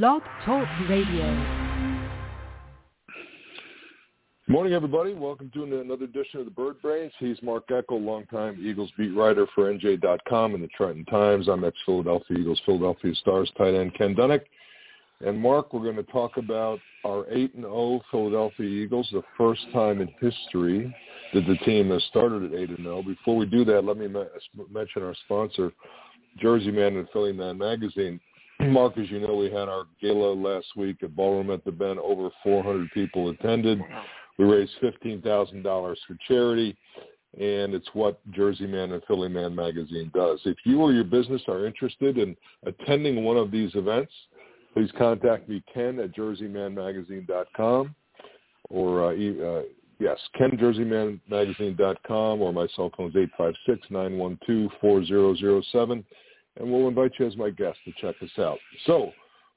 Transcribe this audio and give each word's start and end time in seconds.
Blog 0.00 0.22
Talk 0.46 0.66
Radio. 0.88 1.26
Morning, 4.48 4.72
everybody. 4.72 5.12
Welcome 5.12 5.50
to 5.52 5.64
another 5.64 6.04
edition 6.04 6.40
of 6.40 6.46
the 6.46 6.50
Bird 6.50 6.80
Brains. 6.80 7.12
He's 7.18 7.36
Mark 7.42 7.68
Eckel, 7.68 8.02
longtime 8.02 8.58
Eagles 8.64 8.90
beat 8.96 9.14
writer 9.14 9.46
for 9.54 9.70
NJ.com 9.70 10.54
and 10.54 10.64
the 10.64 10.68
Trenton 10.68 11.04
Times. 11.04 11.46
I'm 11.46 11.62
ex-Philadelphia 11.62 12.38
Eagles, 12.38 12.58
Philadelphia 12.64 13.14
Stars 13.16 13.52
tight 13.58 13.74
end 13.74 13.92
Ken 13.92 14.14
Dunek. 14.14 14.40
And 15.20 15.38
Mark, 15.38 15.74
we're 15.74 15.82
going 15.84 15.96
to 15.96 16.10
talk 16.10 16.38
about 16.38 16.78
our 17.04 17.24
8-0 17.24 18.00
Philadelphia 18.10 18.66
Eagles, 18.66 19.06
the 19.12 19.22
first 19.36 19.60
time 19.74 20.00
in 20.00 20.08
history 20.22 20.96
that 21.34 21.46
the 21.46 21.58
team 21.66 21.90
has 21.90 22.02
started 22.04 22.44
at 22.44 22.70
8-0. 22.70 23.06
Before 23.06 23.36
we 23.36 23.44
do 23.44 23.62
that, 23.66 23.84
let 23.84 23.98
me 23.98 24.08
mention 24.08 25.02
our 25.02 25.14
sponsor, 25.26 25.70
Jersey 26.40 26.70
Man 26.70 26.96
and 26.96 27.06
Philly 27.10 27.34
Man 27.34 27.58
Magazine. 27.58 28.18
Mark, 28.70 28.96
as 28.98 29.10
you 29.10 29.20
know, 29.20 29.34
we 29.34 29.50
had 29.50 29.68
our 29.68 29.86
gala 30.00 30.34
last 30.34 30.66
week 30.76 31.02
at 31.02 31.16
Ballroom 31.16 31.50
at 31.50 31.64
the 31.64 31.72
Bend. 31.72 31.98
Over 31.98 32.30
400 32.42 32.90
people 32.92 33.30
attended. 33.30 33.80
We 34.38 34.44
raised 34.44 34.72
$15,000 34.82 35.62
for 35.62 35.96
charity, 36.26 36.76
and 37.38 37.74
it's 37.74 37.88
what 37.92 38.18
Jersey 38.32 38.66
Man 38.66 38.92
and 38.92 39.02
Philly 39.06 39.28
Man 39.28 39.54
magazine 39.54 40.10
does. 40.14 40.40
If 40.44 40.56
you 40.64 40.80
or 40.80 40.92
your 40.92 41.04
business 41.04 41.42
are 41.48 41.66
interested 41.66 42.16
in 42.18 42.36
attending 42.64 43.24
one 43.24 43.36
of 43.36 43.50
these 43.50 43.74
events, 43.74 44.12
please 44.74 44.90
contact 44.96 45.48
me, 45.48 45.62
Ken 45.72 45.98
at 46.00 46.14
jerseymanmagazine.com, 46.14 47.94
or 48.70 49.04
uh, 49.04 49.10
uh, 49.10 49.62
yes, 49.98 50.18
Ken 50.38 50.52
jerseymanmagazine.com, 50.52 52.40
or 52.40 52.52
my 52.52 52.66
cell 52.74 52.90
phone 52.96 53.10
is 53.10 53.16
856-912-4007, 53.90 56.04
and 56.58 56.70
we'll 56.70 56.88
invite 56.88 57.12
you 57.18 57.26
as 57.26 57.36
my 57.36 57.50
guest 57.50 57.78
to 57.84 57.92
check 58.00 58.16
us 58.22 58.38
out. 58.38 58.58
So 58.86 59.12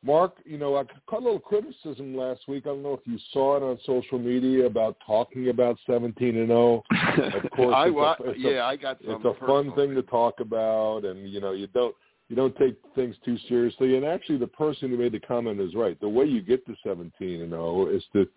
Mark, 0.05 0.36
you 0.45 0.59
know, 0.59 0.76
I 0.77 0.84
caught 1.08 1.22
a 1.22 1.26
little 1.26 1.40
criticism 1.40 2.16
last 2.16 2.41
week. 2.48 2.66
I 2.66 2.70
don't 2.70 2.84
know 2.84 2.94
if 2.94 2.99
you 3.05 3.17
saw 3.34 3.58
it 3.58 3.63
on 3.63 3.80
social 3.86 4.20
media 4.20 4.67
about 4.67 4.97
talking 5.05 5.50
about 5.50 5.78
17 5.88 6.38
and 6.38 6.47
0. 6.47 6.83
Of 6.92 7.52
course, 7.55 7.75
I, 7.75 7.88
it's 7.88 8.20
a, 8.20 8.30
it's 8.30 8.39
yeah, 8.39 8.50
a, 8.52 8.66
I 8.66 8.75
got 8.75 9.00
some 9.03 9.16
It's 9.16 9.25
a 9.25 9.45
fun 9.47 9.73
thing 9.75 9.95
to 9.95 10.03
talk 10.03 10.39
about, 10.39 11.05
and 11.05 11.28
you 11.28 11.42
know, 11.42 11.53
you 11.53 11.67
don't 11.67 11.95
you 12.30 12.36
don't 12.36 12.55
take 12.58 12.78
things 12.94 13.16
too 13.25 13.38
seriously. 13.48 13.98
And 13.98 14.05
actually, 14.05 14.38
the 14.38 14.48
person 14.48 14.89
who 14.89 14.98
made 14.98 15.11
the 15.11 15.20
comment 15.20 15.59
is 15.59 15.73
right. 15.73 16.00
The 16.00 16.09
way 16.09 16.25
you 16.25 16.42
get 16.42 16.66
to 16.67 16.75
17 16.83 17.42
and 17.42 17.50
0 17.50 17.88
is 17.88 18.03
to 18.14 18.27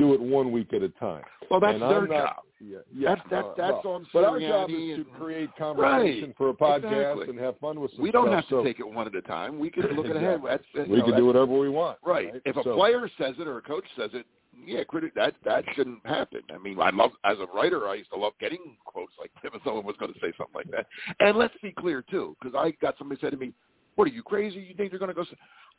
do 0.00 0.14
it 0.14 0.20
one 0.20 0.50
week 0.50 0.72
at 0.72 0.82
a 0.82 0.88
time. 0.90 1.22
Well, 1.50 1.60
that's 1.60 1.74
and 1.74 1.82
their 1.82 2.06
not, 2.06 2.08
job. 2.08 2.36
Yeah, 2.60 2.78
yeah. 2.94 3.14
That's 3.14 3.20
that's, 3.30 3.48
that's 3.56 3.84
well, 3.84 3.94
on 3.94 4.06
But 4.12 4.24
our 4.24 4.38
job 4.38 4.70
is 4.70 4.98
to 4.98 5.04
create 5.18 5.50
conversation 5.56 6.28
right, 6.28 6.36
for 6.36 6.50
a 6.50 6.54
podcast 6.54 7.12
exactly. 7.14 7.28
and 7.28 7.38
have 7.38 7.58
fun 7.58 7.80
with 7.80 7.90
some 7.92 8.02
We 8.02 8.10
don't 8.10 8.26
stuff, 8.26 8.34
have 8.34 8.44
to 8.48 8.50
so 8.50 8.64
take 8.64 8.80
it 8.80 8.86
one 8.86 9.06
at 9.06 9.14
a 9.14 9.22
time. 9.22 9.58
We 9.58 9.70
can 9.70 9.82
look 9.96 10.06
exactly. 10.06 10.26
ahead. 10.26 10.40
That's, 10.46 10.64
you 10.74 10.92
we 10.92 10.98
know, 10.98 11.04
can 11.06 11.16
do 11.16 11.26
whatever 11.26 11.58
we 11.58 11.68
want. 11.68 11.98
Right. 12.04 12.32
right? 12.32 12.42
If 12.44 12.56
a 12.56 12.62
so, 12.62 12.74
player 12.74 13.08
says 13.18 13.34
it 13.38 13.46
or 13.46 13.58
a 13.58 13.62
coach 13.62 13.84
says 13.96 14.10
it, 14.12 14.26
yeah, 14.66 14.84
critic 14.84 15.14
that 15.14 15.34
that 15.44 15.64
shouldn't 15.74 16.04
happen. 16.04 16.42
I 16.54 16.58
mean, 16.58 16.78
I 16.80 16.90
love 16.90 17.12
as 17.24 17.38
a 17.38 17.46
writer, 17.56 17.88
I 17.88 17.94
used 17.94 18.10
to 18.10 18.18
love 18.18 18.34
getting 18.40 18.76
quotes 18.84 19.12
like 19.18 19.30
that 19.42 19.54
if 19.54 19.62
someone 19.64 19.84
was 19.84 19.96
going 19.98 20.12
to 20.12 20.20
say 20.20 20.32
something 20.36 20.54
like 20.54 20.70
that. 20.70 20.86
And 21.18 21.38
let's 21.38 21.54
be 21.62 21.72
clear 21.72 22.02
too, 22.10 22.36
because 22.40 22.54
I 22.58 22.72
got 22.82 22.96
somebody 22.98 23.20
said 23.22 23.30
to 23.30 23.38
me, 23.38 23.52
"What 23.94 24.06
are 24.06 24.10
you 24.10 24.22
crazy? 24.22 24.58
You 24.60 24.74
think 24.74 24.90
they're 24.90 24.98
going 24.98 25.08
to 25.08 25.14
go?" 25.14 25.24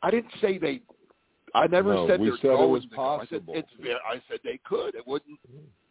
I 0.02 0.10
didn't 0.10 0.32
say 0.40 0.58
they. 0.58 0.82
I 1.54 1.66
never 1.66 1.94
No, 1.94 2.08
said 2.08 2.20
we 2.20 2.28
they're 2.30 2.38
said 2.38 2.50
it 2.60 2.68
was 2.68 2.84
go. 2.86 3.02
I 3.02 3.20
said 3.26 3.46
possible. 3.46 3.54
it's. 3.56 3.68
I 4.06 4.14
said 4.28 4.40
they 4.44 4.58
could. 4.64 4.94
It 4.94 5.06
wouldn't. 5.06 5.38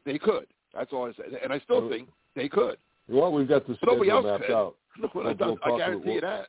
They 0.06 0.18
could. 0.18 0.48
That's 0.74 0.92
all 0.94 1.08
I 1.08 1.14
said, 1.14 1.38
and 1.44 1.52
I 1.54 1.60
still 1.60 1.86
Uh, 1.86 1.90
think 1.90 2.10
they 2.36 2.48
could. 2.50 2.78
Well, 3.08 3.32
we've 3.32 3.48
got 3.48 3.68
the 3.68 3.78
nobody 3.84 4.10
schedule 4.10 4.12
else 4.12 4.26
mapped 4.40 4.46
could. 4.48 4.56
out. 4.56 4.76
No, 4.98 5.10
We'll- 5.14 5.28
I, 5.28 5.32
we'll 5.40 5.58
I 5.64 5.70
talk- 5.70 5.78
guarantee 5.80 6.06
we'll- 6.06 6.16
you 6.16 6.22
that. 6.22 6.48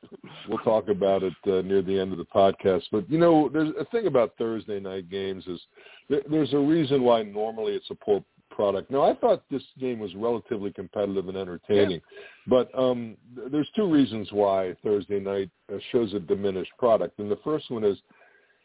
We'll 0.48 0.58
talk 0.58 0.88
about 0.88 1.22
it 1.22 1.32
uh, 1.46 1.60
near 1.62 1.80
the 1.80 1.96
end 1.98 2.10
of 2.10 2.18
the 2.18 2.24
podcast. 2.24 2.82
But 2.90 3.08
you 3.08 3.16
know, 3.18 3.48
there's 3.48 3.70
a 3.78 3.84
thing 3.86 4.06
about 4.08 4.34
Thursday 4.36 4.80
night 4.80 5.08
games 5.08 5.46
is 5.46 5.60
there, 6.08 6.22
there's 6.28 6.52
a 6.52 6.58
reason 6.58 7.02
why 7.04 7.22
normally 7.22 7.74
it's 7.74 7.88
a 7.90 7.94
poor 7.94 8.24
product. 8.50 8.90
Now, 8.90 9.02
I 9.02 9.14
thought 9.14 9.44
this 9.48 9.62
game 9.78 10.00
was 10.00 10.12
relatively 10.16 10.72
competitive 10.72 11.28
and 11.28 11.36
entertaining, 11.36 12.00
but 12.48 12.68
um, 12.76 13.16
th- 13.36 13.50
there's 13.52 13.68
two 13.76 13.86
reasons 13.88 14.28
why 14.32 14.74
Thursday 14.82 15.20
night 15.20 15.48
uh, 15.72 15.78
shows 15.92 16.12
a 16.12 16.18
diminished 16.18 16.72
product. 16.78 17.18
And 17.20 17.30
the 17.30 17.38
first 17.44 17.70
one 17.70 17.84
is 17.84 17.96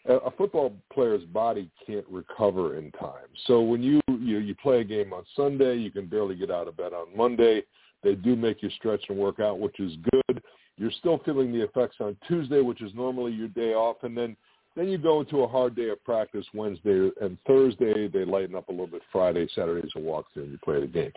a 0.07 0.31
football 0.31 0.73
player's 0.91 1.23
body 1.25 1.69
can't 1.85 2.05
recover 2.09 2.77
in 2.77 2.91
time. 2.93 3.27
So 3.45 3.61
when 3.61 3.83
you, 3.83 3.99
you 4.07 4.37
you 4.37 4.55
play 4.55 4.81
a 4.81 4.83
game 4.83 5.13
on 5.13 5.23
Sunday, 5.35 5.75
you 5.77 5.91
can 5.91 6.05
barely 6.05 6.35
get 6.35 6.49
out 6.51 6.67
of 6.67 6.77
bed 6.77 6.93
on 6.93 7.15
Monday. 7.15 7.63
They 8.03 8.15
do 8.15 8.35
make 8.35 8.63
you 8.63 8.69
stretch 8.71 9.03
and 9.09 9.17
work 9.17 9.39
out, 9.39 9.59
which 9.59 9.79
is 9.79 9.93
good. 10.11 10.41
You're 10.77 10.91
still 10.91 11.19
feeling 11.25 11.51
the 11.51 11.63
effects 11.63 11.97
on 11.99 12.15
Tuesday, 12.27 12.61
which 12.61 12.81
is 12.81 12.93
normally 12.93 13.33
your 13.33 13.47
day 13.49 13.73
off, 13.73 13.97
and 14.03 14.15
then 14.15 14.37
then 14.77 14.87
you 14.89 14.99
go 14.99 15.21
into 15.21 15.41
a 15.41 15.47
hard 15.47 15.75
day 15.75 15.89
of 15.89 16.03
practice 16.05 16.45
Wednesday 16.53 17.09
and 17.19 17.35
Thursday. 17.47 18.07
They 18.07 18.23
lighten 18.23 18.55
up 18.55 18.69
a 18.69 18.71
little 18.71 18.85
bit. 18.85 19.01
Friday, 19.11 19.47
Saturday's 19.55 19.91
a 19.95 19.99
walkthrough, 19.99 20.43
and 20.43 20.51
you 20.51 20.59
play 20.63 20.79
the 20.79 20.85
game. 20.85 21.11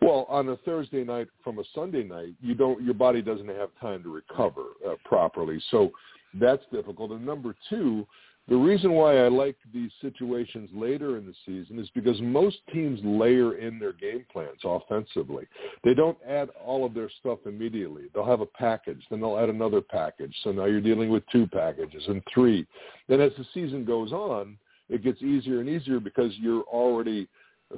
Well, 0.00 0.26
on 0.28 0.48
a 0.48 0.56
Thursday 0.58 1.02
night 1.02 1.26
from 1.42 1.58
a 1.58 1.64
Sunday 1.74 2.04
night, 2.04 2.34
you 2.40 2.54
don't. 2.54 2.80
Your 2.82 2.94
body 2.94 3.20
doesn't 3.20 3.48
have 3.48 3.70
time 3.80 4.04
to 4.04 4.14
recover 4.14 4.62
uh, 4.88 4.94
properly, 5.04 5.60
so 5.72 5.90
that's 6.34 6.62
difficult. 6.72 7.10
And 7.10 7.26
number 7.26 7.56
two, 7.68 8.06
the 8.50 8.56
reason 8.56 8.92
why 8.92 9.16
I 9.18 9.28
like 9.28 9.54
these 9.72 9.92
situations 10.02 10.68
later 10.74 11.16
in 11.16 11.24
the 11.24 11.34
season 11.46 11.78
is 11.78 11.88
because 11.94 12.20
most 12.20 12.56
teams 12.74 12.98
layer 13.04 13.56
in 13.56 13.78
their 13.78 13.92
game 13.92 14.26
plans 14.32 14.58
offensively. 14.64 15.46
They 15.84 15.94
don't 15.94 16.18
add 16.28 16.50
all 16.62 16.84
of 16.84 16.92
their 16.92 17.08
stuff 17.20 17.38
immediately. 17.46 18.06
They'll 18.12 18.26
have 18.26 18.40
a 18.40 18.46
package, 18.46 19.02
then 19.08 19.20
they'll 19.20 19.38
add 19.38 19.50
another 19.50 19.80
package. 19.80 20.34
So 20.42 20.50
now 20.50 20.64
you're 20.64 20.80
dealing 20.80 21.10
with 21.10 21.22
two 21.30 21.46
packages 21.46 22.02
and 22.08 22.20
three. 22.34 22.66
Then 23.08 23.20
as 23.20 23.30
the 23.38 23.46
season 23.54 23.84
goes 23.84 24.10
on, 24.10 24.58
it 24.88 25.04
gets 25.04 25.22
easier 25.22 25.60
and 25.60 25.68
easier 25.68 26.00
because 26.00 26.32
you're 26.40 26.64
already 26.64 27.28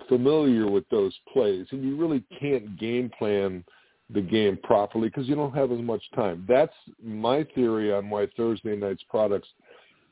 familiar 0.08 0.70
with 0.70 0.88
those 0.88 1.14
plays, 1.34 1.66
and 1.70 1.84
you 1.84 1.96
really 1.96 2.24
can't 2.40 2.78
game 2.78 3.10
plan 3.18 3.62
the 4.08 4.22
game 4.22 4.58
properly 4.62 5.08
because 5.08 5.28
you 5.28 5.34
don't 5.34 5.54
have 5.54 5.70
as 5.70 5.80
much 5.80 6.02
time. 6.14 6.46
That's 6.48 6.72
my 7.02 7.46
theory 7.54 7.92
on 7.92 8.08
why 8.08 8.26
Thursday 8.38 8.74
night's 8.74 9.02
products 9.10 9.48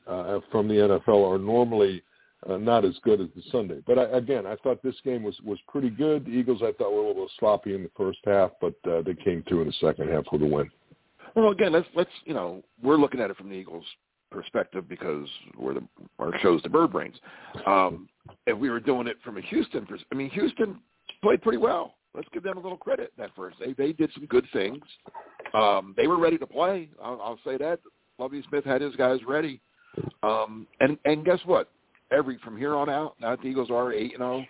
uh, 0.07 0.39
from 0.51 0.67
the 0.67 0.75
NFL 0.75 1.31
are 1.31 1.37
normally 1.37 2.03
uh, 2.49 2.57
not 2.57 2.85
as 2.85 2.95
good 3.03 3.21
as 3.21 3.27
the 3.35 3.43
Sunday. 3.51 3.81
But 3.85 3.99
I, 3.99 4.03
again, 4.17 4.45
I 4.45 4.55
thought 4.57 4.81
this 4.83 4.95
game 5.03 5.23
was 5.23 5.35
was 5.43 5.59
pretty 5.67 5.89
good. 5.89 6.25
The 6.25 6.31
Eagles, 6.31 6.61
I 6.63 6.71
thought, 6.73 6.91
were 6.91 7.03
a 7.03 7.07
little 7.07 7.29
sloppy 7.39 7.75
in 7.75 7.83
the 7.83 7.91
first 7.95 8.19
half, 8.25 8.51
but 8.59 8.73
uh, 8.89 9.01
they 9.03 9.13
came 9.13 9.43
through 9.47 9.61
in 9.61 9.67
the 9.67 9.73
second 9.79 10.09
half 10.09 10.23
with 10.31 10.41
a 10.41 10.45
win. 10.45 10.69
Well, 11.35 11.51
again, 11.51 11.71
let's 11.71 11.87
let's 11.95 12.09
you 12.25 12.33
know 12.33 12.63
we're 12.81 12.97
looking 12.97 13.19
at 13.19 13.29
it 13.29 13.37
from 13.37 13.49
the 13.49 13.55
Eagles' 13.55 13.85
perspective 14.31 14.89
because 14.89 15.27
we're 15.57 15.75
the 15.75 15.83
our 16.19 16.37
show's 16.39 16.61
the 16.63 16.69
Bird 16.69 16.91
Brains. 16.91 17.15
Um, 17.65 18.09
if 18.47 18.57
we 18.57 18.69
were 18.69 18.79
doing 18.79 19.07
it 19.07 19.17
from 19.23 19.37
a 19.37 19.41
Houston, 19.41 19.85
pers- 19.85 20.03
I 20.11 20.15
mean, 20.15 20.29
Houston 20.31 20.79
played 21.21 21.41
pretty 21.41 21.57
well. 21.57 21.95
Let's 22.13 22.27
give 22.33 22.43
them 22.43 22.57
a 22.57 22.61
little 22.61 22.77
credit 22.77 23.13
that 23.17 23.31
first. 23.35 23.57
They 23.59 23.73
they 23.73 23.93
did 23.93 24.11
some 24.13 24.25
good 24.25 24.45
things. 24.51 24.83
Um, 25.53 25.93
they 25.95 26.07
were 26.07 26.19
ready 26.19 26.37
to 26.37 26.47
play. 26.47 26.89
I'll, 27.01 27.21
I'll 27.21 27.39
say 27.45 27.57
that. 27.57 27.79
Lovie 28.19 28.43
Smith 28.49 28.65
had 28.65 28.81
his 28.81 28.95
guys 28.95 29.19
ready. 29.27 29.61
Um, 30.23 30.67
and 30.79 30.97
and 31.05 31.25
guess 31.25 31.39
what? 31.45 31.69
Every 32.11 32.37
from 32.43 32.57
here 32.57 32.75
on 32.75 32.89
out, 32.89 33.15
now 33.21 33.31
that 33.31 33.41
the 33.41 33.47
Eagles 33.47 33.69
are 33.69 33.93
eight 33.93 34.11
and 34.13 34.19
zero, 34.19 34.45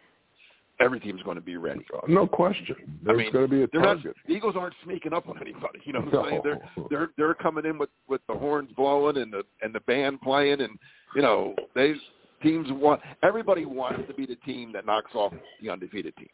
every 0.79 0.99
team's 0.99 1.21
going 1.23 1.35
to 1.35 1.41
be 1.41 1.57
ready. 1.57 1.85
No 2.07 2.27
question. 2.27 2.75
There's 3.03 3.17
mean, 3.17 3.31
going 3.31 3.45
to 3.45 3.51
be 3.51 3.63
a 3.63 3.67
They're 3.71 3.81
not, 3.81 4.03
the 4.03 4.33
Eagles 4.33 4.55
aren't 4.57 4.73
sneaking 4.83 5.13
up 5.13 5.27
on 5.29 5.39
anybody. 5.39 5.79
You 5.85 5.93
know 5.93 6.01
what 6.01 6.25
I'm 6.25 6.29
saying? 6.29 6.41
They're 6.43 6.59
they're 6.89 7.09
they're 7.17 7.33
coming 7.35 7.65
in 7.65 7.77
with 7.77 7.89
with 8.07 8.21
the 8.27 8.33
horns 8.33 8.71
blowing 8.75 9.17
and 9.17 9.31
the 9.31 9.43
and 9.61 9.73
the 9.73 9.81
band 9.81 10.21
playing 10.21 10.61
and 10.61 10.77
you 11.15 11.21
know 11.21 11.55
they 11.75 11.93
teams 12.41 12.67
want 12.71 13.01
everybody 13.23 13.65
wants 13.65 14.07
to 14.07 14.13
be 14.13 14.25
the 14.25 14.35
team 14.37 14.71
that 14.73 14.85
knocks 14.85 15.11
off 15.13 15.33
the 15.61 15.69
undefeated 15.69 16.15
team. 16.17 16.29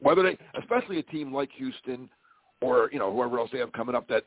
Whether 0.00 0.22
they, 0.22 0.38
especially 0.60 0.98
a 0.98 1.02
team 1.04 1.32
like 1.32 1.50
Houston 1.56 2.08
or 2.60 2.90
you 2.92 2.98
know 2.98 3.12
whoever 3.12 3.38
else 3.38 3.50
they 3.52 3.58
have 3.58 3.72
coming 3.72 3.94
up 3.94 4.08
that 4.08 4.24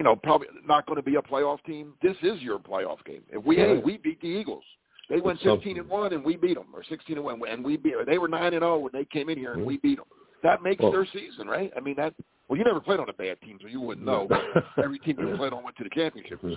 you 0.00 0.04
know 0.04 0.16
probably 0.16 0.48
not 0.66 0.86
going 0.86 0.96
to 0.96 1.02
be 1.02 1.16
a 1.16 1.22
playoff 1.22 1.62
team. 1.64 1.92
This 2.02 2.16
is 2.22 2.40
your 2.40 2.58
playoff 2.58 3.04
game. 3.04 3.20
If 3.28 3.44
we 3.44 3.56
hey 3.56 3.80
we 3.84 3.98
beat 3.98 4.20
the 4.20 4.26
Eagles. 4.26 4.64
They 5.10 5.20
went 5.20 5.40
It's. 5.42 5.56
15 5.56 5.78
and 5.78 5.88
one, 5.88 6.12
and 6.12 6.24
we 6.24 6.36
beat 6.36 6.54
them, 6.54 6.68
or 6.72 6.84
16 6.88 7.16
and 7.16 7.24
one, 7.24 7.40
and 7.48 7.64
we 7.64 7.76
beat. 7.76 7.94
They 8.06 8.16
were 8.16 8.28
nine 8.28 8.54
and 8.54 8.62
zero 8.62 8.78
when 8.78 8.92
they 8.92 9.04
came 9.04 9.28
in 9.28 9.36
here, 9.36 9.52
and 9.52 9.66
we 9.66 9.74
mm-hmm. 9.74 9.88
beat 9.88 9.96
them. 9.96 10.06
That 10.42 10.62
makes 10.62 10.80
Well- 10.80 10.92
their 10.92 11.06
season, 11.12 11.46
right? 11.46 11.70
I 11.76 11.80
mean, 11.80 11.96
that. 11.96 12.14
Well, 12.48 12.58
you 12.58 12.64
never 12.64 12.80
played 12.80 12.98
on 12.98 13.08
a 13.08 13.12
bad 13.12 13.40
team, 13.42 13.58
so 13.60 13.68
you 13.68 13.80
wouldn't 13.80 14.04
know. 14.04 14.28
Every 14.82 14.98
team 15.00 15.16
you 15.20 15.36
played 15.36 15.52
on 15.52 15.62
went 15.62 15.76
to 15.76 15.84
the 15.84 15.90
championship. 15.90 16.40
So. 16.42 16.56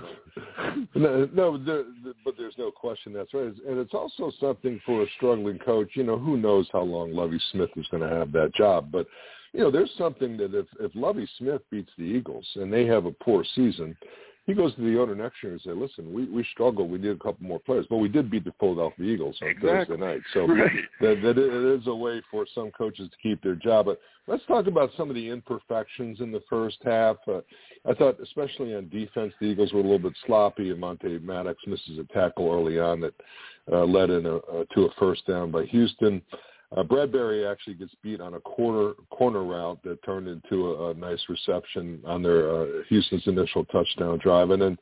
no, 0.96 1.30
no 1.34 1.58
there, 1.64 1.84
but 2.26 2.36
there's 2.36 2.56
no 2.58 2.72
question 2.72 3.14
that's 3.14 3.32
right. 3.32 3.54
And 3.68 3.78
it's 3.78 3.94
also 3.94 4.32
something 4.40 4.82
for 4.88 5.04
a 5.04 5.06
struggling 5.18 5.60
coach. 5.60 5.90
You 5.94 6.04
know, 6.04 6.18
who 6.18 6.38
knows 6.38 6.68
how 6.74 6.82
long 6.82 7.14
Lovie 7.14 7.42
Smith 7.52 7.70
is 7.76 7.86
going 7.92 8.02
to 8.02 8.10
have 8.10 8.32
that 8.32 8.56
job. 8.56 8.90
But, 8.92 9.06
you 9.54 9.60
know, 9.60 9.72
there's 9.72 9.92
something 9.98 10.36
that 10.38 10.56
if, 10.56 10.66
if 10.80 10.92
Lovie 10.96 11.30
Smith 11.38 11.62
beats 11.70 11.92
the 11.98 12.04
Eagles 12.04 12.46
and 12.56 12.74
they 12.74 12.86
have 12.86 13.06
a 13.06 13.12
poor 13.12 13.46
season, 13.56 13.96
he 14.46 14.54
goes 14.54 14.76
to 14.76 14.82
the 14.82 15.00
owner 15.00 15.16
next 15.16 15.38
year 15.42 15.54
and 15.54 15.62
say, 15.62 15.72
"Listen, 15.72 16.12
we 16.14 16.26
we 16.26 16.46
struggled. 16.52 16.92
We 16.92 16.98
need 16.98 17.12
a 17.12 17.16
couple 17.16 17.48
more 17.48 17.60
players, 17.60 17.86
but 17.90 17.98
we 17.98 18.10
did 18.10 18.30
beat 18.30 18.44
the 18.44 18.54
Philadelphia 18.60 19.06
Eagles 19.06 19.38
on 19.42 19.48
exactly. 19.48 19.96
Thursday 19.96 20.06
night. 20.06 20.22
So 20.34 20.48
right. 20.48 20.72
that, 21.00 21.22
that 21.22 21.38
it 21.38 21.80
is 21.80 21.88
a 21.88 21.96
way 21.96 22.22
for 22.30 22.46
some 22.54 22.70
coaches 22.72 23.10
to 23.10 23.18
keep 23.22 23.42
their 23.42 23.56
job. 23.56 23.86
But 23.86 24.02
let's 24.28 24.46
talk 24.46 24.68
about 24.68 24.92
some 24.98 25.10
of 25.10 25.16
the 25.16 25.30
imperfections 25.30 26.20
in 26.20 26.34
the 26.34 26.44
first 26.50 26.78
half. 26.84 27.18
Uh, 27.26 27.40
I 27.90 27.94
thought, 27.94 28.20
especially 28.22 28.76
on 28.76 28.90
defense, 28.90 29.34
the 29.40 29.48
Eagles 29.48 29.72
were 29.72 29.80
a 29.80 29.84
little 29.84 30.00
bit 30.00 30.14
sloppy, 30.26 30.72
and 30.72 30.80
Monte 30.80 31.20
Maddox 31.20 31.58
misses 31.66 32.00
a 32.00 32.14
tackle 32.14 32.52
early 32.52 32.80
on 32.80 33.00
that 33.00 33.14
uh, 33.72 33.86
led 33.86 34.10
in 34.10 34.26
a, 34.26 34.38
uh, 34.38 34.66
to 34.76 34.86
a 34.86 34.90
first 35.00 35.26
down 35.26 35.52
by 35.52 35.64
Houston. 35.66 36.22
Uh, 36.32 36.38
Bradberry 36.82 37.50
actually 37.50 37.76
gets 37.76 37.94
beat 38.02 38.20
on 38.20 38.34
a 38.34 38.40
corner 38.40 38.94
corner 39.12 39.44
route 39.44 39.80
that 39.84 40.04
turned 40.04 40.28
into 40.28 40.72
a, 40.72 40.90
a 40.90 40.94
nice 40.96 41.22
reception 41.30 42.02
on 42.06 42.24
their 42.24 42.50
uh, 42.50 42.66
Houston's 42.90 43.28
initial 43.28 43.64
touchdown 43.66 44.18
drive, 44.24 44.50
and 44.50 44.62
then 44.62 44.78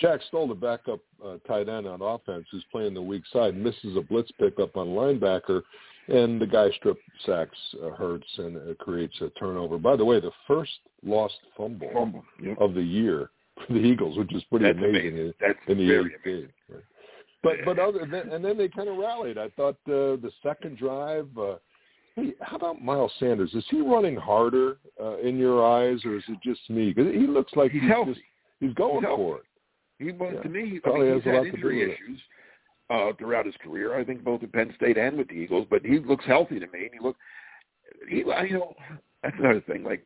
Jack 0.00 0.20
Stoll, 0.28 0.48
the 0.48 0.54
backup 0.54 1.00
uh, 1.24 1.36
tight 1.46 1.68
end 1.68 1.86
on 1.86 2.02
offense, 2.02 2.46
who's 2.50 2.64
playing 2.72 2.94
the 2.94 3.00
weak 3.02 3.22
side, 3.32 3.56
misses 3.56 3.96
a 3.96 4.00
blitz 4.00 4.30
pickup 4.38 4.76
on 4.76 4.88
linebacker, 4.88 5.62
and 6.08 6.40
the 6.40 6.46
guy 6.46 6.68
strip 6.72 6.98
sacks 7.24 7.56
uh, 7.82 7.90
Hurts 7.90 8.26
and 8.38 8.56
it 8.56 8.78
creates 8.78 9.14
a 9.20 9.30
turnover. 9.38 9.78
By 9.78 9.96
the 9.96 10.04
way, 10.04 10.20
the 10.20 10.32
first 10.46 10.72
lost 11.02 11.36
fumble, 11.56 11.90
Fumble. 11.94 12.24
Yep. 12.42 12.58
of 12.60 12.74
the 12.74 12.82
year 12.82 13.30
for 13.66 13.72
the 13.72 13.78
Eagles, 13.78 14.18
which 14.18 14.34
is 14.34 14.42
pretty 14.50 14.66
That's 14.66 14.78
amazing, 14.78 14.96
amazing. 15.12 15.18
in, 15.26 15.34
That's 15.40 15.58
in 15.68 15.78
the 15.78 15.86
very 15.86 16.12
eighth 16.14 16.24
game. 16.24 16.48
Right. 16.68 16.82
But 17.42 17.56
but 17.64 17.78
other 17.78 18.00
than, 18.00 18.32
and 18.32 18.44
then 18.44 18.56
they 18.58 18.68
kind 18.68 18.88
of 18.88 18.96
rallied. 18.96 19.38
I 19.38 19.48
thought 19.50 19.76
uh, 19.86 20.16
the 20.20 20.30
second 20.42 20.78
drive. 20.78 21.28
Uh, 21.38 21.56
hey, 22.16 22.32
how 22.40 22.56
about 22.56 22.82
Miles 22.82 23.12
Sanders? 23.20 23.52
Is 23.54 23.64
he 23.70 23.80
running 23.80 24.16
harder 24.16 24.78
uh, 25.00 25.18
in 25.18 25.38
your 25.38 25.64
eyes, 25.64 26.04
or 26.04 26.16
is 26.16 26.24
it 26.28 26.38
just 26.42 26.68
me? 26.70 26.92
Because 26.92 27.12
he 27.12 27.26
looks 27.26 27.52
like 27.54 27.70
He's 27.70 27.82
he's, 27.82 27.90
healthy. 27.90 28.12
just 28.12 28.24
he's 28.60 28.74
going 28.74 29.04
He's 29.04 29.14
for 29.16 29.36
it. 29.38 29.42
He 29.98 30.12
was 30.12 30.32
Yeah. 30.34 30.42
to 30.42 30.48
me. 30.48 30.76
I 30.76 30.80
Probably 30.82 31.06
mean, 31.06 31.14
has 31.14 31.22
he's 31.24 31.32
a 31.32 31.36
lot 31.36 31.46
had 31.46 31.54
injury 31.54 31.82
issues 31.82 32.20
uh, 32.90 33.12
throughout 33.18 33.46
his 33.46 33.54
career. 33.62 33.98
I 33.98 34.04
think 34.04 34.24
both 34.24 34.42
at 34.42 34.52
Penn 34.52 34.72
State 34.76 34.98
and 34.98 35.16
with 35.16 35.28
the 35.28 35.34
Eagles, 35.34 35.66
but 35.70 35.84
he 35.84 35.98
looks 36.00 36.24
healthy 36.24 36.58
to 36.58 36.66
me. 36.68 36.84
And 36.86 36.90
he 36.92 36.98
look, 37.00 37.16
he, 38.08 38.18
you 38.18 38.58
know, 38.58 38.74
that's 39.22 39.36
another 39.38 39.60
thing. 39.62 39.84
Like 39.84 40.04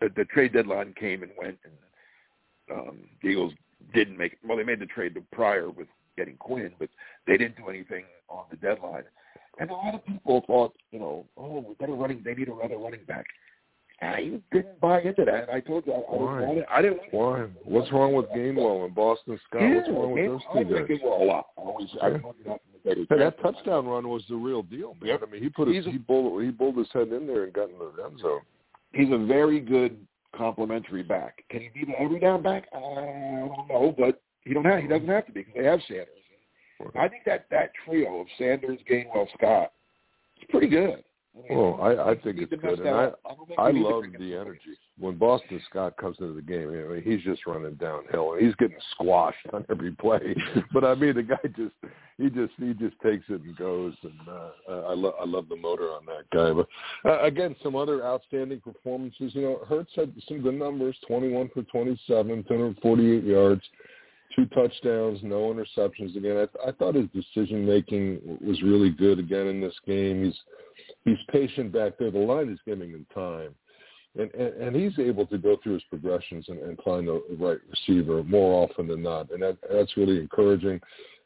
the, 0.00 0.10
the 0.14 0.24
trade 0.26 0.52
deadline 0.52 0.94
came 0.98 1.22
and 1.22 1.32
went, 1.40 1.58
and 1.64 2.78
um, 2.78 2.98
the 3.22 3.28
Eagles 3.30 3.52
didn't 3.94 4.16
make. 4.16 4.36
Well, 4.46 4.56
they 4.58 4.64
made 4.64 4.80
the 4.80 4.86
trade 4.86 5.14
the 5.14 5.22
prior 5.32 5.70
with 5.70 5.88
getting 6.16 6.36
Quinn, 6.36 6.72
but 6.78 6.88
they 7.26 7.36
didn't 7.36 7.56
do 7.56 7.68
anything 7.68 8.04
on 8.28 8.44
the 8.50 8.56
deadline. 8.56 9.04
And 9.58 9.70
a 9.70 9.74
lot 9.74 9.94
of 9.94 10.04
people 10.06 10.42
thought, 10.46 10.74
you 10.90 10.98
know, 10.98 11.26
oh, 11.36 11.64
we 11.66 11.74
better 11.74 11.92
running. 11.92 12.22
They 12.24 12.34
need 12.34 12.48
another 12.48 12.78
running 12.78 13.04
back. 13.06 13.26
I 14.00 14.40
didn't 14.52 14.80
buy 14.80 15.00
into 15.02 15.24
that. 15.24 15.48
I 15.52 15.60
told 15.60 15.86
you 15.86 15.92
I, 15.92 15.96
I 15.96 16.00
Why? 16.00 16.40
didn't. 16.40 16.66
I 16.70 16.82
didn't. 16.82 17.00
Why? 17.12 17.46
What's 17.62 17.92
wrong 17.92 18.14
with 18.14 18.26
Gainwell 18.30 18.84
and 18.84 18.94
Boston 18.94 19.38
Scott? 19.48 19.62
What's 19.62 19.88
wrong 19.88 20.12
with 20.12 20.24
yeah, 20.24 20.28
those 20.28 20.40
two 20.52 20.74
guys? 20.74 20.88
Gainwell 20.88 21.20
a 21.20 21.24
lot. 21.24 21.46
I 21.56 21.60
always, 21.60 21.88
Yeah. 21.94 22.08
you 22.08 22.12
that 22.14 22.22
from 22.22 22.34
the 22.44 22.94
day 22.94 23.06
Hey, 23.08 23.18
that 23.18 23.40
touchdown 23.40 23.86
run 23.86 24.08
was 24.08 24.24
the 24.28 24.34
real 24.34 24.62
deal, 24.62 24.96
man. 25.00 25.10
Yep. 25.10 25.20
I 25.28 25.30
mean, 25.30 25.42
he 25.42 25.48
put 25.48 25.68
his, 25.68 25.86
a- 25.86 25.90
he 25.90 25.98
bowled 25.98 26.42
he 26.42 26.50
bowled 26.50 26.78
his 26.78 26.88
head 26.92 27.08
in 27.12 27.28
there 27.28 27.44
and 27.44 27.52
got 27.52 27.68
in 27.70 27.78
the 27.78 28.04
end 28.04 28.18
zone. 28.18 28.40
He's 28.92 29.12
a 29.12 29.18
very 29.18 29.60
good 29.60 29.96
complimentary 30.36 31.04
back. 31.04 31.44
Can 31.48 31.60
he 31.60 31.68
be 31.68 31.84
the 31.84 32.00
every 32.00 32.18
down 32.18 32.42
back? 32.42 32.66
Uh, 32.74 32.78
I 32.78 33.48
don't 33.54 33.68
know, 33.68 33.94
but 33.96 34.20
he 34.44 34.54
don't 34.54 34.64
have. 34.64 34.80
He 34.80 34.88
doesn't 34.88 35.08
have 35.08 35.26
to 35.26 35.32
be 35.32 35.42
because 35.42 35.54
they 35.56 35.64
have 35.64 35.80
Sanders. 35.88 36.08
I 36.98 37.08
think 37.08 37.24
that 37.26 37.46
that 37.50 37.70
trio 37.84 38.20
of 38.20 38.26
Sanders, 38.38 38.78
Gainwell, 38.90 39.28
Scott 39.36 39.72
is 40.40 40.48
pretty 40.50 40.68
good. 40.68 41.04
I 41.34 41.48
mean, 41.48 41.58
Well, 41.58 41.78
I, 41.80 42.10
I 42.10 42.14
think 42.16 42.38
it's 42.38 42.52
good, 42.60 42.80
and 42.80 42.88
I. 42.88 43.10
I 43.56 43.68
we 43.68 43.78
need 43.78 43.82
to 43.82 43.88
love 43.88 44.04
the 44.18 44.34
energy 44.34 44.76
when 44.98 45.16
Boston 45.16 45.60
Scott 45.70 45.96
comes 45.96 46.16
into 46.20 46.34
the 46.34 46.42
game. 46.42 46.68
I 46.68 46.94
mean, 46.94 47.02
he's 47.02 47.22
just 47.22 47.46
running 47.46 47.74
downhill 47.74 48.34
and 48.34 48.44
he's 48.44 48.54
getting 48.56 48.76
squashed 48.92 49.46
on 49.52 49.64
every 49.70 49.92
play. 49.92 50.34
but 50.72 50.84
I 50.84 50.94
mean, 50.94 51.14
the 51.14 51.22
guy 51.22 51.38
just 51.56 51.74
he 52.18 52.28
just 52.28 52.52
he 52.58 52.74
just 52.74 53.00
takes 53.02 53.24
it 53.28 53.40
and 53.40 53.56
goes, 53.56 53.94
and 54.02 54.28
uh, 54.28 54.72
I 54.88 54.94
love 54.94 55.14
I 55.20 55.24
love 55.24 55.48
the 55.48 55.56
motor 55.56 55.84
on 55.84 56.04
that 56.06 56.28
guy. 56.32 56.52
But 56.52 57.10
uh, 57.10 57.22
again, 57.24 57.56
some 57.62 57.76
other 57.76 58.04
outstanding 58.04 58.60
performances. 58.60 59.32
You 59.34 59.42
know, 59.42 59.60
Hurts 59.66 59.92
had 59.96 60.12
some 60.28 60.42
good 60.42 60.54
numbers: 60.58 60.96
twenty-one 61.06 61.50
for 61.54 61.62
twenty-seven, 61.62 62.44
two 62.46 62.54
hundred 62.54 62.78
forty-eight 62.82 63.24
yards. 63.24 63.62
Two 64.34 64.46
touchdowns, 64.46 65.20
no 65.22 65.52
interceptions. 65.52 66.16
Again, 66.16 66.48
I, 66.64 66.68
I 66.68 66.72
thought 66.72 66.94
his 66.94 67.08
decision 67.14 67.66
making 67.66 68.38
was 68.40 68.62
really 68.62 68.90
good 68.90 69.18
again 69.18 69.46
in 69.46 69.60
this 69.60 69.74
game. 69.86 70.24
He's 70.24 70.38
he's 71.04 71.18
patient 71.30 71.72
back 71.72 71.98
there. 71.98 72.10
The 72.10 72.18
line 72.18 72.48
is 72.48 72.58
giving 72.64 72.90
him 72.90 73.06
time, 73.14 73.54
and 74.18 74.32
and, 74.34 74.54
and 74.54 74.76
he's 74.76 74.98
able 74.98 75.26
to 75.26 75.38
go 75.38 75.58
through 75.62 75.74
his 75.74 75.82
progressions 75.90 76.46
and, 76.48 76.60
and 76.60 76.78
find 76.82 77.08
the 77.08 77.22
right 77.38 77.58
receiver 77.68 78.22
more 78.24 78.64
often 78.64 78.86
than 78.86 79.02
not, 79.02 79.30
and 79.30 79.42
that 79.42 79.58
that's 79.70 79.96
really 79.96 80.18
encouraging. 80.18 80.80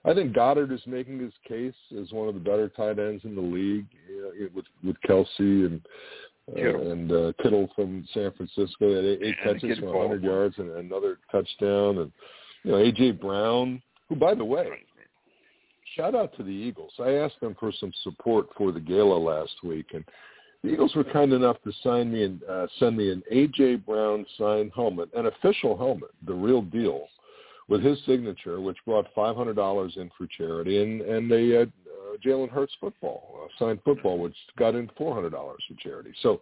I 0.05 0.15
think 0.15 0.35
Goedert 0.35 0.73
is 0.73 0.83
making 0.87 1.19
his 1.19 1.33
case 1.47 1.75
as 2.01 2.13
one 2.13 2.29
of 2.29 2.35
the 2.35 2.41
better 2.41 2.69
tight 2.69 2.99
ends 2.99 3.25
in 3.25 3.35
the 3.35 3.41
league 3.41 3.87
you 4.09 4.23
know, 4.23 4.49
with 4.55 4.67
with 4.85 4.97
Kelce 5.09 5.67
and. 5.67 5.81
Uh, 6.49 6.79
and 6.79 7.11
uh, 7.11 7.33
Kittle 7.43 7.69
from 7.75 8.07
San 8.15 8.31
Francisco 8.31 8.95
had 8.95 9.05
eight, 9.05 9.19
eight 9.21 9.35
catches 9.43 9.81
for 9.81 9.87
100 9.87 10.23
yards 10.23 10.55
and 10.59 10.71
another 10.77 11.19
touchdown. 11.33 11.99
And 11.99 12.13
you 12.67 12.73
know 12.73 12.79
AJ 12.79 13.21
Brown, 13.21 13.81
who 14.09 14.17
by 14.17 14.35
the 14.35 14.45
way, 14.45 14.69
shout 15.95 16.17
out 16.17 16.37
to 16.37 16.43
the 16.43 16.51
Eagles. 16.51 16.93
I 16.99 17.13
asked 17.13 17.41
them 17.41 17.57
for 17.59 17.73
some 17.79 17.93
support 18.03 18.49
for 18.59 18.73
the 18.73 18.81
gala 18.81 19.17
last 19.17 19.55
week, 19.63 19.87
and 19.95 20.05
the 20.65 20.71
Eagles 20.71 20.95
were 20.97 21.05
kind 21.05 21.33
enough 21.33 21.63
to 21.63 21.73
sign 21.85 22.13
me 22.13 22.25
and 22.25 22.43
uh, 22.43 22.67
send 22.81 22.97
me 22.97 23.13
an 23.13 23.23
AJ 23.33 23.87
Brown 23.87 24.27
signed 24.37 24.73
helmet, 24.75 25.09
an 25.15 25.27
official 25.27 25.79
helmet, 25.79 26.11
the 26.27 26.35
real 26.35 26.61
deal, 26.61 27.07
with 27.69 27.85
his 27.85 27.99
signature, 28.05 28.61
which 28.61 28.77
brought 28.85 29.07
five 29.15 29.37
hundred 29.37 29.55
dollars 29.55 29.93
in 29.97 30.11
for 30.19 30.27
charity, 30.27 30.83
and 30.83 31.03
and 31.03 31.31
a 31.31 31.63
uh, 31.63 31.63
uh, 31.63 32.17
Jalen 32.25 32.51
Hurts 32.51 32.75
football 32.81 33.45
uh, 33.45 33.65
signed 33.65 33.79
football, 33.85 34.19
which 34.19 34.35
got 34.59 34.75
in 34.75 34.91
four 34.99 35.15
hundred 35.15 35.31
dollars 35.31 35.63
for 35.69 35.81
charity. 35.81 36.13
So 36.21 36.41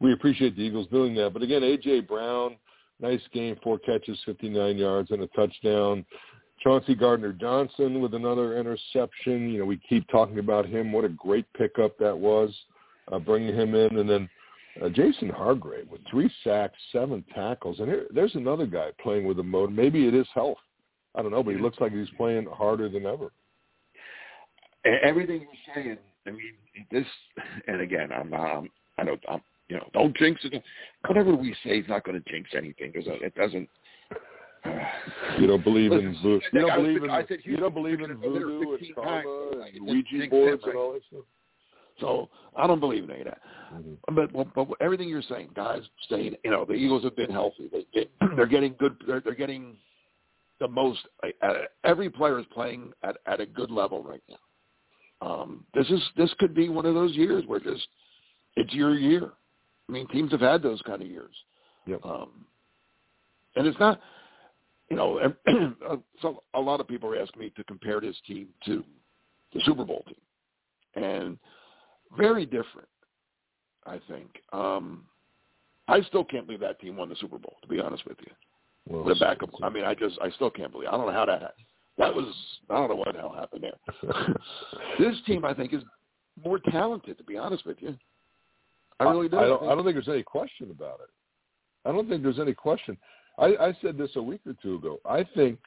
we 0.00 0.12
appreciate 0.12 0.54
the 0.54 0.62
Eagles 0.62 0.86
doing 0.88 1.14
that. 1.14 1.32
But 1.32 1.42
again, 1.42 1.62
AJ 1.62 2.08
Brown, 2.08 2.56
nice 3.02 3.20
game, 3.32 3.56
four 3.62 3.78
catches, 3.78 4.18
fifty 4.24 4.48
nine 4.48 4.78
yards, 4.78 5.10
and 5.10 5.22
a 5.22 5.26
touchdown. 5.28 6.06
Chauncey 6.62 6.94
Gardner 6.94 7.32
Johnson 7.32 8.00
with 8.00 8.14
another 8.14 8.58
interception. 8.58 9.50
You 9.50 9.58
know, 9.60 9.64
we 9.64 9.80
keep 9.88 10.08
talking 10.08 10.38
about 10.38 10.64
him. 10.64 10.92
What 10.92 11.04
a 11.04 11.08
great 11.08 11.46
pickup 11.54 11.98
that 11.98 12.16
was, 12.16 12.54
uh, 13.10 13.18
bringing 13.18 13.54
him 13.54 13.74
in. 13.74 13.98
And 13.98 14.08
then 14.08 14.28
uh, 14.80 14.86
Javon 14.86 15.32
Hargrave 15.32 15.88
with 15.90 16.00
three 16.08 16.30
sacks, 16.44 16.78
seven 16.92 17.24
tackles. 17.34 17.80
And 17.80 17.88
here, 17.88 18.06
there's 18.14 18.34
another 18.36 18.66
guy 18.66 18.90
playing 19.02 19.26
with 19.26 19.40
a 19.40 19.42
mode. 19.42 19.72
Maybe 19.72 20.06
it 20.06 20.14
is 20.14 20.26
health. 20.32 20.58
I 21.14 21.22
don't 21.22 21.32
know, 21.32 21.42
but 21.42 21.54
he 21.54 21.60
looks 21.60 21.80
like 21.80 21.92
he's 21.92 22.08
playing 22.16 22.46
harder 22.46 22.88
than 22.88 23.06
ever. 23.06 23.32
Everything 24.84 25.40
you're 25.40 25.74
saying. 25.74 25.98
I 26.26 26.30
mean, 26.30 26.54
this, 26.90 27.06
and 27.66 27.80
again, 27.80 28.10
I'm, 28.12 28.32
um, 28.32 28.68
I 28.98 29.04
don't, 29.04 29.20
I'm, 29.28 29.40
you 29.72 29.78
know, 29.78 29.88
don't 29.94 30.14
jinx 30.18 30.38
it. 30.44 30.62
Whatever 31.06 31.34
we 31.34 31.56
say 31.64 31.78
is 31.78 31.88
not 31.88 32.04
going 32.04 32.22
to 32.22 32.30
jinx 32.30 32.50
anything 32.54 32.92
because 32.92 33.08
it 33.08 33.34
doesn't. 33.34 33.66
You 35.40 35.46
don't 35.46 35.64
believe 35.64 35.92
in 35.92 36.14
voodoo. 36.22 36.40
You 36.52 36.60
don't 36.60 36.84
believe 36.84 37.02
in 37.02 37.10
I 37.10 37.24
said 37.26 37.38
you 37.44 37.56
don't 37.56 37.72
believe 37.72 38.00
in 38.00 38.10
Houston 38.10 38.20
took 38.20 38.36
it 38.36 38.44
voodoo 38.44 38.70
and 38.70 38.78
15 38.78 38.94
karma 38.94 39.50
and 39.74 39.86
Ouija 39.86 40.30
boards 40.30 40.60
them, 40.60 40.70
and 40.70 40.78
all 40.78 40.92
that 40.92 41.02
stuff. 41.08 41.24
So 42.00 42.28
I 42.54 42.66
don't 42.66 42.80
believe 42.80 43.04
in 43.04 43.10
any 43.10 43.20
of 43.20 43.26
that. 43.26 43.40
Mhm. 43.74 43.96
But, 44.14 44.32
but 44.34 44.54
but 44.54 44.68
everything 44.82 45.08
you're 45.08 45.22
saying, 45.22 45.50
guys, 45.56 45.80
staying. 46.02 46.36
You 46.44 46.50
know, 46.50 46.66
the 46.66 46.74
Eagles 46.74 47.02
have 47.04 47.16
been 47.16 47.30
healthy. 47.30 47.70
They, 47.72 47.86
they 47.94 48.08
they're 48.36 48.46
getting 48.46 48.74
good. 48.78 48.96
They're, 49.06 49.20
they're 49.20 49.34
getting 49.34 49.76
the 50.60 50.68
most. 50.68 51.00
Uh, 51.24 51.52
every 51.82 52.10
player 52.10 52.38
is 52.38 52.46
playing 52.52 52.92
at 53.02 53.16
at 53.26 53.40
a 53.40 53.46
good 53.46 53.70
level 53.70 54.04
right 54.04 54.22
now. 54.28 54.36
Um, 55.26 55.64
this 55.72 55.88
is 55.88 56.02
this 56.18 56.32
could 56.38 56.54
be 56.54 56.68
one 56.68 56.84
of 56.84 56.94
those 56.94 57.16
years 57.16 57.44
where 57.46 57.58
just 57.58 57.88
it's 58.56 58.72
your 58.74 58.94
year. 58.94 59.30
I 59.92 59.94
mean, 59.94 60.08
teams 60.08 60.32
have 60.32 60.40
had 60.40 60.62
those 60.62 60.80
kind 60.82 61.02
of 61.02 61.08
years. 61.08 61.34
Yep. 61.84 62.00
Um, 62.02 62.46
and 63.56 63.66
it's 63.66 63.78
not, 63.78 64.00
you 64.88 64.96
know, 64.96 65.20
so 66.22 66.42
a 66.54 66.60
lot 66.60 66.80
of 66.80 66.88
people 66.88 67.10
are 67.10 67.20
asking 67.20 67.40
me 67.40 67.52
to 67.56 67.64
compare 67.64 68.00
this 68.00 68.16
team 68.26 68.48
to 68.64 68.82
the 69.52 69.60
Super 69.66 69.84
Bowl 69.84 70.02
team, 70.06 71.04
and 71.04 71.38
very 72.16 72.46
different, 72.46 72.88
I 73.84 74.00
think. 74.08 74.30
Um, 74.54 75.04
I 75.88 76.00
still 76.02 76.24
can't 76.24 76.46
believe 76.46 76.60
that 76.60 76.80
team 76.80 76.96
won 76.96 77.10
the 77.10 77.16
Super 77.16 77.38
Bowl. 77.38 77.56
To 77.60 77.68
be 77.68 77.78
honest 77.78 78.06
with 78.06 78.16
you, 78.20 78.32
Well, 78.88 79.04
the 79.04 79.14
backup. 79.20 79.50
I 79.62 79.68
mean, 79.68 79.84
I 79.84 79.94
just 79.94 80.18
I 80.22 80.30
still 80.30 80.50
can't 80.50 80.72
believe. 80.72 80.88
I 80.88 80.92
don't 80.92 81.06
know 81.06 81.12
how 81.12 81.26
that 81.26 81.42
happened. 81.42 81.66
That 81.98 82.14
was 82.14 82.34
I 82.70 82.76
don't 82.76 82.88
know 82.88 82.96
what 82.96 83.12
the 83.12 83.20
hell 83.20 83.36
happened 83.38 83.64
there. 83.64 84.34
this 84.98 85.16
team, 85.26 85.44
I 85.44 85.52
think, 85.52 85.74
is 85.74 85.82
more 86.42 86.58
talented. 86.70 87.18
To 87.18 87.24
be 87.24 87.36
honest 87.36 87.66
with 87.66 87.76
you, 87.80 87.94
I 89.00 89.04
really 89.04 89.28
do. 89.28 89.38
I 89.38 89.44
don't, 89.46 89.62
I 89.64 89.74
don't 89.74 89.84
think 89.84 89.96
there's 89.96 90.08
any 90.08 90.22
question 90.22 90.70
about 90.70 91.00
it. 91.00 91.10
I 91.88 91.92
don't 91.92 92.08
think 92.08 92.22
there's 92.22 92.38
any 92.38 92.54
question. 92.54 92.96
I, 93.38 93.46
I 93.60 93.76
said 93.82 93.98
this 93.98 94.10
a 94.16 94.22
week 94.22 94.40
or 94.46 94.54
two 94.62 94.76
ago. 94.76 95.00
I 95.04 95.24
think 95.34 95.58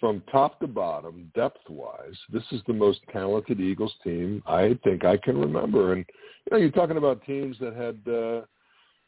from 0.00 0.22
top 0.30 0.60
to 0.60 0.66
bottom, 0.66 1.30
depth-wise, 1.34 2.16
this 2.32 2.42
is 2.52 2.60
the 2.66 2.72
most 2.72 3.00
talented 3.12 3.60
Eagles 3.60 3.94
team 4.02 4.42
I 4.46 4.78
think 4.84 5.04
I 5.04 5.16
can 5.16 5.38
remember. 5.38 5.92
And 5.92 6.04
you 6.08 6.50
know, 6.52 6.58
you're 6.58 6.70
talking 6.70 6.96
about 6.96 7.24
teams 7.24 7.56
that 7.60 7.74
had 7.74 8.12
uh, 8.12 8.42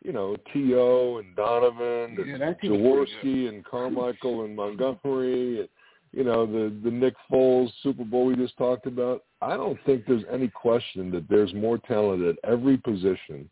you 0.03 0.13
know, 0.13 0.37
T.O. 0.53 1.19
and 1.19 1.35
Donovan 1.35 2.17
Yeah, 2.19 2.35
and 2.35 2.43
that 2.43 2.61
team 2.61 2.83
was 2.83 3.09
pretty 3.21 3.47
Jaworski 3.47 3.49
and 3.49 3.65
Carmichael 3.65 4.45
and 4.45 4.55
Montgomery 4.55 5.61
and 5.61 5.69
you 6.13 6.25
know, 6.25 6.47
the 6.47 6.75
the 6.83 6.91
Nick 6.91 7.15
Foles 7.31 7.71
Super 7.83 8.05
Bowl 8.05 8.27
we 8.27 8.37
just 8.37 8.57
talked 8.57 8.87
about. 8.87 9.25
I 9.41 9.57
don't 9.57 9.79
think 9.85 10.05
there's 10.07 10.25
any 10.31 10.49
question 10.49 11.11
that 11.13 11.29
there's 11.29 11.53
more 11.55 11.79
talent 11.79 12.25
at 12.25 12.37
every 12.51 12.77
position 12.77 13.49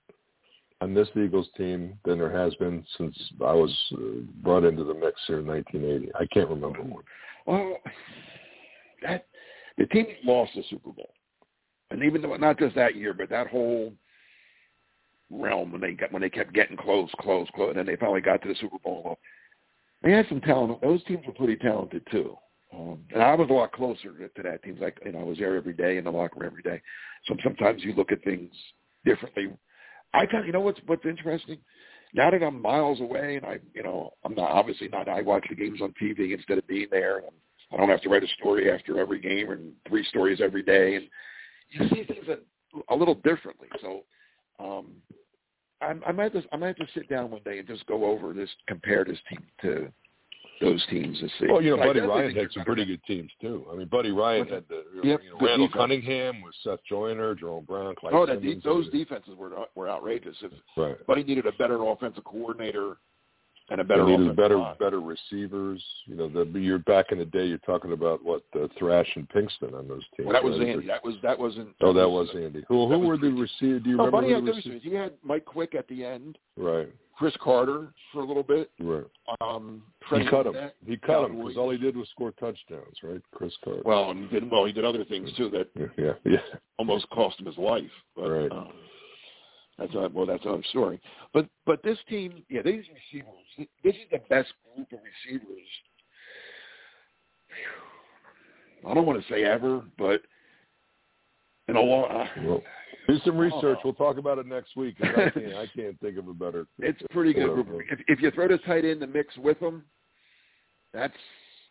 on 0.81 0.95
this 0.95 1.09
Eagles 1.17 1.49
team 1.57 1.99
than 2.05 2.19
there 2.19 2.31
has 2.31 2.55
been 2.57 2.85
since 2.99 3.17
I 3.41 3.53
was 3.53 3.75
uh, 3.95 4.21
brought 4.43 4.65
into 4.65 4.85
the 4.85 4.95
mix 4.95 5.21
here 5.27 5.39
in 5.39 5.47
1980. 5.47 6.13
I 6.15 6.27
can't 6.33 6.49
remember 6.49 6.83
one. 6.83 7.05
Well, 7.47 7.79
that 9.03 9.27
the 9.79 9.87
team 9.87 10.07
lost 10.25 10.53
the 10.55 10.63
Super 10.69 10.91
Bowl, 10.91 11.11
and 11.91 12.03
even 12.03 12.23
though 12.23 12.37
not 12.37 12.59
just 12.59 12.75
that 12.75 12.97
year, 12.97 13.13
but 13.13 13.31
that 13.31 13.49
whole 13.49 13.93
realm 15.31 15.73
when 15.73 15.81
they 15.81 15.93
got 15.93 16.13
when 16.13 16.23
they 16.23 16.31
kept 16.31 16.55
getting 16.55 16.77
close, 16.77 17.11
close, 17.21 17.49
close, 17.55 17.71
and 17.71 17.79
then 17.79 17.87
they 17.87 17.97
finally 17.97 18.21
got 18.21 18.43
to 18.43 18.49
the 18.49 18.55
Super 18.61 18.79
Bowl. 18.83 19.19
They 20.03 20.13
had 20.13 20.27
some 20.29 20.41
talent. 20.41 20.81
Those 20.83 21.03
teams 21.05 21.27
were 21.27 21.33
pretty 21.33 21.57
talented 21.57 22.07
too. 22.11 22.37
Um, 22.77 22.99
and 23.13 23.23
I 23.23 23.35
was 23.35 23.49
a 23.49 23.53
lot 23.53 23.73
closer 23.73 24.13
to, 24.13 24.29
to 24.29 24.43
that 24.43 24.63
team. 24.63 24.77
Like 24.81 24.99
you 25.05 25.13
know, 25.13 25.21
I 25.21 25.25
was 25.25 25.39
there 25.39 25.57
every 25.57 25.73
day 25.73 25.97
in 25.97 26.05
the 26.05 26.11
locker 26.11 26.41
room 26.41 26.51
every 26.51 26.63
day. 26.63 26.83
So 27.27 27.37
sometimes 27.43 27.83
you 27.83 27.95
look 27.95 28.13
at 28.13 28.23
things 28.23 28.51
differently. 29.05 29.49
I 30.13 30.27
kind 30.27 30.41
of, 30.41 30.47
you 30.47 30.53
know 30.53 30.61
what's 30.61 30.81
what's 30.87 31.07
interesting. 31.07 31.59
Now 32.13 32.31
that 32.31 32.43
I'm 32.43 32.61
miles 32.61 33.01
away, 33.01 33.37
and 33.37 33.47
I, 33.47 33.59
you 33.75 33.83
know, 33.83 34.13
I'm 34.25 34.35
not 34.35 34.51
obviously 34.51 34.89
not. 34.89 35.09
I 35.09 35.23
watch 35.23 35.45
the 35.49 35.55
games 35.55 35.81
on 35.83 35.95
TV 36.01 36.33
instead 36.33 36.59
of 36.59 36.67
being 36.67 36.89
there. 36.91 37.19
And 37.19 37.31
I 37.73 37.77
don't 37.77 37.89
have 37.89 38.03
to 38.03 38.09
write 38.09 38.23
a 38.23 38.29
story 38.39 38.71
after 38.71 38.99
every 38.99 39.21
game 39.21 39.51
and 39.51 39.73
three 39.89 40.05
stories 40.05 40.41
every 40.43 40.63
day. 40.63 40.97
And 40.97 41.09
you 41.71 41.89
see 41.89 42.05
things 42.05 42.27
a, 42.29 42.95
a 42.95 42.97
little 42.97 43.17
differently. 43.17 43.69
So 43.81 44.05
um, 44.59 44.93
I, 45.81 45.95
I 46.07 46.13
might 46.13 46.33
just 46.33 46.47
I 46.53 46.57
might 46.57 46.79
have 46.79 46.87
to 46.87 46.87
sit 46.95 47.09
down 47.09 47.31
one 47.31 47.43
day 47.45 47.59
and 47.59 47.69
just 47.69 47.87
go 47.87 48.05
over 48.05 48.33
this, 48.33 48.51
compare 48.67 49.05
this 49.05 49.19
team 49.29 49.43
to 49.63 49.93
those 50.61 50.85
teams 50.91 51.21
and 51.21 51.31
see. 51.39 51.47
Well, 51.49 51.61
you 51.63 51.77
know, 51.77 51.85
Buddy 51.85 52.01
Ryan 52.01 52.35
had 52.35 52.49
some 52.53 52.65
pretty 52.65 52.85
good 52.85 53.03
teams 53.05 53.31
too. 53.41 53.67
I 53.73 53.77
mean, 53.77 53.89
Buddy 53.89 54.11
Ryan 54.11 54.47
had 54.49 54.65
the 54.69 54.85
Yep, 55.03 55.21
you 55.23 55.31
know, 55.31 55.37
Randall 55.47 55.67
defense. 55.69 55.73
Cunningham 55.81 56.43
with 56.43 56.55
Seth 56.65 56.81
Joyner, 56.89 57.35
Jerome 57.35 57.65
Brown, 57.65 57.95
Clyde 57.95 58.15
Oh, 58.15 58.27
that 58.27 58.41
de- 58.43 58.61
those 58.61 58.89
defenses 58.91 59.35
were 59.37 59.51
were 59.75 59.89
outrageous. 59.89 60.37
If 60.43 60.53
right. 60.77 61.07
Buddy 61.07 61.25
needed 61.25 61.47
a 61.47 61.53
better 61.53 61.83
offensive 61.85 62.25
coordinator 62.25 62.97
and 63.69 63.81
a 63.81 63.85
better 63.85 64.05
They 64.07 64.17
needed 64.17 64.37
better 64.37 64.59
line. 64.59 64.77
better 64.79 65.01
receivers. 65.01 65.85
You 66.07 66.15
know, 66.15 66.29
the 66.29 66.45
you're 66.59 66.79
back 66.79 67.07
in 67.11 67.19
the 67.19 67.25
day. 67.25 67.45
You're 67.47 67.59
talking 67.59 67.93
about 67.93 68.25
what 68.25 68.43
uh, 68.55 68.69
Thrash 68.79 69.09
and 69.17 69.29
Pinkston 69.29 69.75
on 69.75 69.89
those 69.89 70.05
teams. 70.17 70.27
Well, 70.29 70.33
that 70.35 70.45
was 70.45 70.59
right? 70.59 70.69
Andy. 70.69 70.87
That 70.87 71.05
was 71.05 71.17
that 71.23 71.39
wasn't. 71.39 71.71
Oh, 71.81 71.93
that 71.93 72.09
was 72.09 72.29
Andy. 72.35 72.65
Who 72.69 72.89
who 72.89 73.01
were 73.01 73.17
the 73.19 73.29
receivers? 73.31 73.83
Do 73.83 73.91
you 73.91 73.97
No, 73.97 74.07
remember 74.07 74.11
Buddy 74.23 74.33
had 74.35 74.45
the 74.47 74.53
receivers? 74.53 74.83
He 74.85 74.95
had 74.95 75.13
Mike 75.25 75.45
Quick 75.45 75.75
at 75.75 75.89
the 75.89 76.05
end, 76.05 76.39
Right, 76.57 76.89
Cris 77.17 77.35
Carter 77.43 77.89
for 78.13 78.21
a 78.21 78.25
little 78.25 78.43
bit. 78.43 78.71
right. 78.79 79.05
Um, 79.41 79.83
He 80.11 80.27
cut 80.29 80.47
him. 80.47 80.53
Barnett, 80.53 80.77
He 80.87 80.97
cut 80.99 81.25
him 81.25 81.39
because 81.39 81.57
all 81.57 81.71
he 81.71 81.79
did 81.79 81.97
was 81.97 82.09
score 82.11 82.33
touchdowns. 82.33 82.97
Right, 83.03 83.23
Cris 83.33 83.55
Carter. 83.65 83.83
Well, 83.85 84.11
and 84.11 84.29
he 84.29 84.41
did 84.41 84.51
well. 84.51 84.67
He 84.67 84.73
did 84.73 84.85
other 84.85 85.05
things 85.05 85.33
too 85.37 85.49
that 85.51 85.69
yeah, 85.75 85.87
yeah, 85.97 86.13
yeah. 86.25 86.39
almost 86.79 87.09
cost 87.11 87.41
him 87.41 87.47
his 87.47 87.59
life. 87.59 87.85
But, 88.15 88.29
Right. 88.29 88.53
Um, 88.53 88.73
that's 89.79 89.93
not, 89.93 90.15
well, 90.15 90.25
that's 90.25 90.45
another 90.45 90.63
story. 90.71 91.01
But 91.35 91.49
but 91.67 91.83
this 91.83 91.99
team, 92.09 92.43
yeah, 92.49 92.63
these 92.63 92.85
receivers. 93.13 93.69
This 93.85 93.95
is 93.95 94.09
the 94.11 94.21
best 94.31 94.53
group 94.75 94.91
of 94.93 94.99
receivers. 95.05 95.69
I 98.87 98.95
don't 98.95 99.07
want 99.07 99.23
to 99.23 99.33
say 99.33 99.45
ever, 99.45 99.83
but 99.99 100.23
in 101.69 101.77
a 101.77 101.81
long. 101.81 102.29
Well, 102.43 102.63
do 103.09 103.19
some 103.25 103.37
research. 103.37 103.63
know. 103.63 103.81
We'll 103.85 103.95
talk 103.95 104.19
about 104.19 104.39
it 104.39 104.47
next 104.47 104.77
week. 104.77 104.97
I 105.01 105.31
can't. 105.31 105.55
I 105.55 105.67
can't 105.75 105.99
think 106.01 106.19
of 106.19 106.29
a 106.29 106.35
better. 106.35 106.67
it's 106.79 107.01
pretty 107.11 107.33
good 107.33 107.53
group. 107.55 107.83
If, 107.91 108.01
if 108.09 108.21
you 108.21 108.31
throw 108.31 108.49
the 108.49 108.59
tight 108.59 108.85
end 108.85 109.03
the 109.03 109.07
mix 109.07 109.37
with 109.37 109.59
them, 109.61 109.85
that's. 110.93 111.15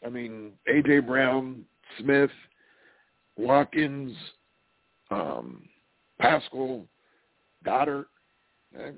I 0.06 0.10
mean, 0.10 0.52
AJ 0.70 1.08
Brown, 1.08 1.64
Smith, 2.00 2.30
Watkins, 3.38 4.16
um, 5.10 5.64
Pascal, 6.20 6.86
Goedert. 7.66 8.06
and 8.78 8.98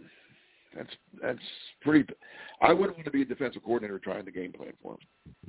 That's 0.75 0.89
that's 1.21 1.39
pretty. 1.81 2.05
I 2.61 2.73
wouldn't 2.73 2.97
want 2.97 3.05
to 3.05 3.11
be 3.11 3.21
a 3.21 3.25
defensive 3.25 3.63
coordinator 3.63 3.99
trying 3.99 4.25
to 4.25 4.31
game 4.31 4.51
plan 4.51 4.73
for 4.81 4.93
him. 4.93 4.99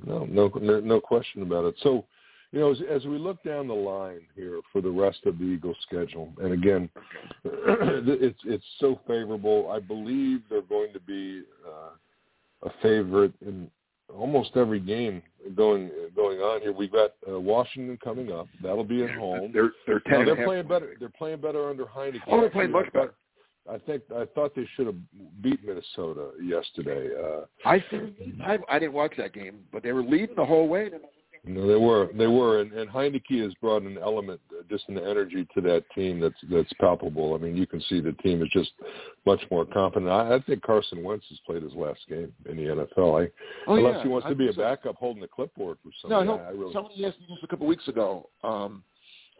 No, 0.05 0.25
no, 0.25 0.51
no, 0.61 0.79
no 0.79 1.01
question 1.01 1.41
about 1.41 1.65
it. 1.65 1.75
So, 1.81 2.05
you 2.51 2.59
know, 2.59 2.71
as, 2.71 2.79
as 2.89 3.05
we 3.05 3.17
look 3.17 3.41
down 3.43 3.67
the 3.67 3.73
line 3.73 4.21
here 4.35 4.59
for 4.71 4.81
the 4.81 4.89
rest 4.89 5.19
of 5.25 5.37
the 5.37 5.45
Eagles' 5.45 5.77
schedule, 5.83 6.33
and 6.41 6.51
again, 6.51 6.89
it's 7.45 8.39
it's 8.45 8.63
so 8.79 8.99
favorable. 9.07 9.69
I 9.71 9.79
believe 9.79 10.41
they're 10.49 10.61
going 10.63 10.91
to 10.93 10.99
be 10.99 11.43
uh, 11.67 12.67
a 12.67 12.71
favorite 12.81 13.33
in 13.45 13.69
almost 14.15 14.51
every 14.55 14.79
game 14.79 15.21
going 15.55 15.91
going 16.15 16.39
on 16.39 16.61
here. 16.61 16.71
We've 16.71 16.91
got 16.91 17.11
uh, 17.31 17.39
Washington 17.39 17.99
coming 18.03 18.31
up. 18.31 18.47
That'll 18.63 18.83
be 18.83 19.03
at 19.03 19.11
home. 19.11 19.51
They're 19.53 19.71
they're. 19.85 20.01
Now, 20.07 20.25
they're 20.25 20.45
playing 20.45 20.67
better. 20.67 20.95
They're 20.99 21.09
playing 21.09 21.41
better 21.41 21.69
under 21.69 21.85
Heinicke. 21.85 22.21
Oh, 22.27 22.41
they're 22.41 22.49
playing 22.49 22.71
much 22.71 22.87
I 22.87 22.97
better. 22.97 23.13
I 23.71 23.77
think 23.77 24.03
I 24.15 24.25
thought 24.33 24.55
they 24.55 24.67
should 24.75 24.87
have 24.87 24.95
beat 25.41 25.63
Minnesota 25.63 26.31
yesterday. 26.43 27.09
Uh, 27.15 27.41
I 27.65 27.83
think 27.91 28.15
I, 28.43 28.57
I 28.67 28.79
didn't 28.79 28.93
watch 28.93 29.13
that 29.17 29.33
game, 29.33 29.59
but 29.71 29.83
they 29.83 29.91
were 29.91 30.01
leading 30.01 30.35
the 30.35 30.45
whole 30.45 30.67
way. 30.67 30.89
No, 31.45 31.67
they 31.67 31.75
were. 31.75 32.09
They 32.17 32.27
were, 32.27 32.59
and, 32.61 32.71
and 32.73 32.89
Heinicke 32.89 33.41
has 33.43 33.53
brought 33.55 33.83
an 33.83 33.97
element, 33.97 34.39
uh, 34.51 34.63
just 34.69 34.87
an 34.89 34.97
energy 34.97 35.47
to 35.55 35.61
that 35.61 35.83
team 35.95 36.19
that's 36.19 36.35
that's 36.51 36.71
palpable. 36.79 37.33
I 37.33 37.37
mean, 37.37 37.55
you 37.55 37.65
can 37.65 37.81
see 37.89 38.01
the 38.01 38.11
team 38.13 38.41
is 38.43 38.49
just 38.51 38.71
much 39.25 39.41
more 39.49 39.65
confident. 39.65 40.11
I, 40.11 40.35
I 40.35 40.39
think 40.41 40.61
Carson 40.61 41.03
Wentz 41.03 41.25
has 41.29 41.39
played 41.45 41.63
his 41.63 41.73
last 41.73 41.99
game 42.09 42.33
in 42.49 42.57
the 42.57 42.63
NFL. 42.63 43.25
I, 43.25 43.31
Oh, 43.67 43.75
unless 43.75 43.95
yeah. 43.97 44.03
he 44.03 44.09
wants 44.09 44.27
to 44.27 44.35
be 44.35 44.47
a 44.47 44.53
so. 44.53 44.61
backup 44.61 44.95
holding 44.95 45.21
the 45.21 45.27
clipboard 45.27 45.77
for 45.83 45.91
somebody. 46.01 46.27
no. 46.27 46.35
I, 46.37 46.47
I 46.47 46.49
really, 46.51 46.73
Somebody 46.73 47.05
asked 47.05 47.19
me 47.19 47.27
this 47.29 47.39
a 47.43 47.47
couple 47.47 47.65
of 47.65 47.69
weeks 47.69 47.87
ago. 47.87 48.29
Um, 48.43 48.83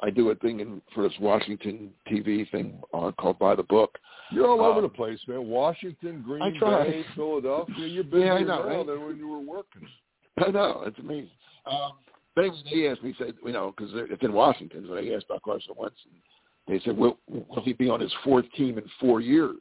I 0.01 0.09
do 0.09 0.29
a 0.29 0.35
thing 0.35 0.61
in, 0.61 0.81
for 0.95 1.03
this 1.03 1.13
Washington 1.19 1.89
TV 2.09 2.49
thing 2.51 2.79
uh, 2.93 3.11
called 3.19 3.37
By 3.39 3.55
the 3.55 3.63
Book. 3.63 3.97
you're 4.31 4.47
all 4.47 4.61
over 4.61 4.77
um, 4.79 4.83
the 4.83 4.89
place, 4.89 5.19
man. 5.27 5.47
Washington, 5.47 6.23
Green 6.25 6.57
Bay, 6.59 7.03
Philadelphia. 7.15 7.85
You're 7.85 8.03
busier 8.05 8.25
Yeah, 8.27 8.33
I 8.33 8.39
know, 8.41 8.45
now 8.45 8.63
right? 8.77 8.85
than 8.87 9.05
when 9.05 9.17
you 9.17 9.27
were 9.27 9.39
working. 9.41 9.87
I 10.37 10.51
know 10.51 10.83
it's 10.85 10.97
amazing. 10.99 11.29
Um, 11.69 11.93
but 12.35 12.45
anyway, 12.45 12.57
they 12.71 12.88
asked 12.88 13.03
me, 13.03 13.15
said, 13.17 13.33
you 13.45 13.51
know, 13.51 13.73
because 13.75 13.91
it's 13.93 14.23
in 14.23 14.33
Washington, 14.33 14.85
so 14.88 14.95
they 14.95 15.13
asked 15.13 15.25
about 15.25 15.41
Carson 15.43 15.73
Wentz, 15.77 15.97
and 16.05 16.21
they 16.67 16.83
said, 16.85 16.95
will, 16.97 17.17
will 17.27 17.63
he 17.63 17.73
be 17.73 17.89
on 17.89 17.99
his 17.99 18.13
fourth 18.23 18.45
team 18.55 18.77
in 18.77 18.83
four 18.99 19.21
years? 19.21 19.57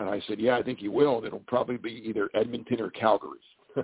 And 0.00 0.08
I 0.08 0.20
said, 0.26 0.40
yeah, 0.40 0.56
I 0.56 0.62
think 0.62 0.80
he 0.80 0.88
will. 0.88 1.18
And 1.18 1.26
it'll 1.26 1.38
probably 1.40 1.76
be 1.76 2.02
either 2.04 2.28
Edmonton 2.34 2.80
or 2.80 2.90
Calgary. 2.90 3.38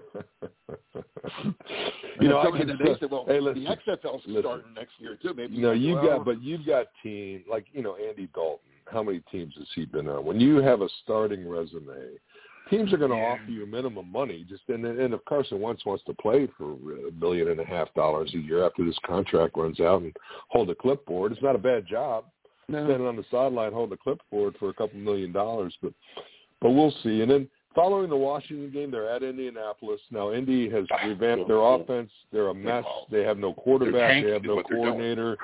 you 2.20 2.28
know, 2.28 2.38
I 2.38 2.64
that 2.64 2.76
they 2.78 2.94
said, 3.00 3.10
well, 3.10 3.24
hey, 3.28 3.40
listen, 3.40 3.64
the 3.64 3.70
XFL's 3.70 4.22
listen. 4.26 4.42
starting 4.42 4.74
next 4.74 4.92
year 4.98 5.16
too. 5.22 5.32
Maybe 5.34 5.56
No, 5.56 5.72
you 5.72 5.88
you 5.88 5.94
well, 5.94 6.18
got, 6.18 6.24
but 6.26 6.42
you've 6.42 6.66
got 6.66 6.86
team 7.02 7.44
like 7.48 7.66
you 7.72 7.82
know 7.82 7.96
Andy 7.96 8.28
Dalton. 8.34 8.58
How 8.86 9.02
many 9.02 9.20
teams 9.30 9.54
has 9.56 9.66
he 9.74 9.86
been 9.86 10.08
on? 10.08 10.24
When 10.24 10.40
you 10.40 10.56
have 10.56 10.82
a 10.82 10.88
starting 11.04 11.48
resume, 11.48 12.18
teams 12.70 12.92
are 12.92 12.96
going 12.98 13.10
to 13.10 13.16
offer 13.16 13.50
you 13.50 13.66
minimum 13.66 14.10
money. 14.10 14.44
Just 14.48 14.62
and 14.68 14.84
and 14.84 15.14
if 15.14 15.24
Carson 15.26 15.60
Wentz 15.60 15.84
wants 15.84 16.04
to 16.04 16.14
play 16.14 16.48
for 16.56 16.72
a 16.72 17.12
million 17.18 17.48
and 17.48 17.60
a 17.60 17.64
half 17.64 17.92
dollars 17.94 18.32
a 18.34 18.38
year 18.38 18.64
after 18.64 18.84
this 18.84 18.98
contract 19.06 19.56
runs 19.56 19.80
out 19.80 20.02
and 20.02 20.14
hold 20.48 20.70
a 20.70 20.74
clipboard, 20.74 21.32
it's 21.32 21.42
not 21.42 21.54
a 21.54 21.58
bad 21.58 21.86
job. 21.86 22.24
no. 22.68 22.84
Standing 22.86 23.06
on 23.06 23.16
the 23.16 23.24
sideline 23.30 23.72
holding 23.72 23.94
a 23.94 23.96
clipboard 23.96 24.56
for 24.58 24.70
a 24.70 24.74
couple 24.74 24.98
million 24.98 25.32
dollars, 25.32 25.74
but 25.82 25.92
but 26.60 26.70
we'll 26.70 26.94
see. 27.02 27.22
And 27.22 27.30
then 27.30 27.48
following 27.78 28.10
the 28.10 28.16
Washington 28.16 28.70
game, 28.72 28.90
they're 28.90 29.08
at 29.08 29.22
Indianapolis. 29.22 30.00
Now 30.10 30.32
Indy 30.32 30.68
has 30.70 30.84
Ah, 30.90 31.06
revamped 31.06 31.46
their 31.48 31.60
offense. 31.60 32.10
They're 32.32 32.48
a 32.48 32.54
mess. 32.54 32.84
They 33.10 33.22
have 33.22 33.38
no 33.38 33.52
quarterback. 33.54 34.24
They 34.24 34.30
have 34.30 34.42
no 34.42 34.56
what 34.56 34.66
they're 34.68 34.78
doing. 34.78 34.88
coordinator. 34.92 35.36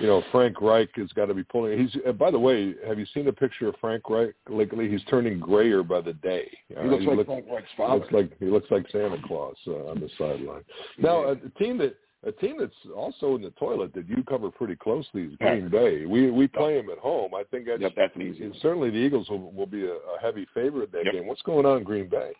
You 0.00 0.06
know, 0.08 0.22
Frank 0.32 0.60
Reich 0.60 0.88
has 0.96 1.12
got 1.12 1.26
to 1.26 1.34
be 1.34 1.44
pulling. 1.44 1.78
He's. 1.78 1.94
By 2.18 2.30
the 2.30 2.38
way, 2.38 2.74
have 2.86 2.98
you 2.98 3.06
seen 3.14 3.28
a 3.28 3.32
picture 3.32 3.68
of 3.68 3.74
Frank 3.80 4.08
Reich 4.10 4.34
lately? 4.48 4.88
He's 4.90 5.04
turning 5.04 5.38
grayer 5.38 5.82
by 5.82 6.00
the 6.00 6.14
day. 6.14 6.50
he 6.68 6.74
Uh, 6.74 6.84
looks 6.84 7.04
like 7.04 7.16
looks, 7.18 7.26
Frank 7.28 7.44
Reich's 7.50 7.68
father. 7.76 8.00
looks 8.00 8.12
like 8.12 8.38
he 8.40 8.46
looks 8.46 8.70
like 8.70 8.88
Santa 8.90 9.18
Claus 9.26 9.56
uh, 9.68 9.90
on 9.90 10.00
the 10.00 10.08
sideline. 10.18 10.64
Now, 10.98 11.26
Yeah. 11.26 11.34
a 11.46 11.58
team 11.62 11.78
that 11.78 11.94
a 12.26 12.32
team 12.32 12.56
that's 12.58 12.72
also 12.96 13.34
in 13.36 13.42
the 13.42 13.50
toilet 13.50 13.92
that 13.94 14.08
you 14.08 14.22
cover 14.28 14.50
pretty 14.50 14.76
closely 14.76 15.22
is 15.24 15.36
Green 15.40 15.68
Bay. 15.68 16.06
We 16.06 16.30
we 16.30 16.46
play 16.48 16.76
them 16.76 16.90
at 16.90 16.98
home. 16.98 17.34
I 17.34 17.42
think 17.50 17.66
that's 17.66 17.80
Yep, 17.82 17.92
that's 17.96 18.14
an 18.16 18.22
easy. 18.22 18.44
and 18.44 18.54
certainly 18.62 18.90
the 18.90 18.96
Eagles 18.96 19.28
will, 19.28 19.52
will 19.52 19.66
be 19.66 19.84
a, 19.84 19.92
a 19.94 20.18
heavy 20.22 20.46
favorite 20.54 20.90
that 20.92 21.04
Yep. 21.04 21.12
game. 21.14 21.26
What's 21.26 21.42
going 21.42 21.66
on 21.66 21.78
in 21.78 21.84
Green 21.84 22.08
Bay? 22.08 22.32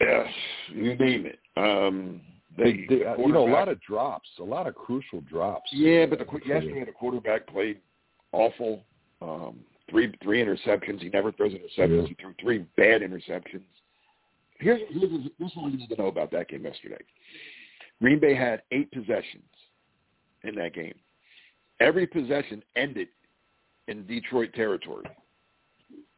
Yes, 0.00 0.26
you 0.68 0.94
name 0.96 1.26
it. 1.26 1.38
Um, 1.56 2.20
they, 2.58 2.64
They, 2.72 2.86
they, 2.88 2.98
the 3.04 3.10
uh, 3.12 3.16
you 3.18 3.28
know, 3.32 3.48
a 3.48 3.52
lot 3.52 3.68
of 3.68 3.80
drops, 3.82 4.28
a 4.40 4.42
lot 4.44 4.66
of 4.66 4.74
crucial 4.74 5.20
drops. 5.22 5.70
Yeah, 5.72 6.06
but 6.06 6.18
the 6.18 6.24
qu- 6.24 6.40
yesterday 6.46 6.84
the 6.84 6.92
quarterback 6.92 7.46
played 7.46 7.78
awful. 8.32 8.82
Um, 9.22 9.60
three 9.88 10.12
three 10.22 10.42
interceptions. 10.44 11.00
He 11.00 11.08
never 11.08 11.32
throws 11.32 11.52
interceptions. 11.52 12.02
Yeah. 12.02 12.08
He 12.08 12.14
threw 12.20 12.34
three 12.40 12.66
bad 12.76 13.00
interceptions. 13.02 13.62
Here's, 14.58 14.80
here's 14.90 15.10
this 15.10 15.50
is 15.50 15.56
what 15.56 15.70
you 15.72 15.78
need 15.78 15.88
to 15.90 15.96
know 15.96 16.08
about 16.08 16.30
that 16.32 16.48
game 16.48 16.64
yesterday. 16.64 16.96
Green 18.00 18.18
Bay 18.20 18.34
had 18.34 18.62
eight 18.72 18.90
possessions 18.92 19.42
in 20.44 20.54
that 20.56 20.74
game. 20.74 20.94
Every 21.80 22.06
possession 22.06 22.62
ended 22.76 23.08
in 23.88 24.06
Detroit 24.06 24.52
territory. 24.54 25.06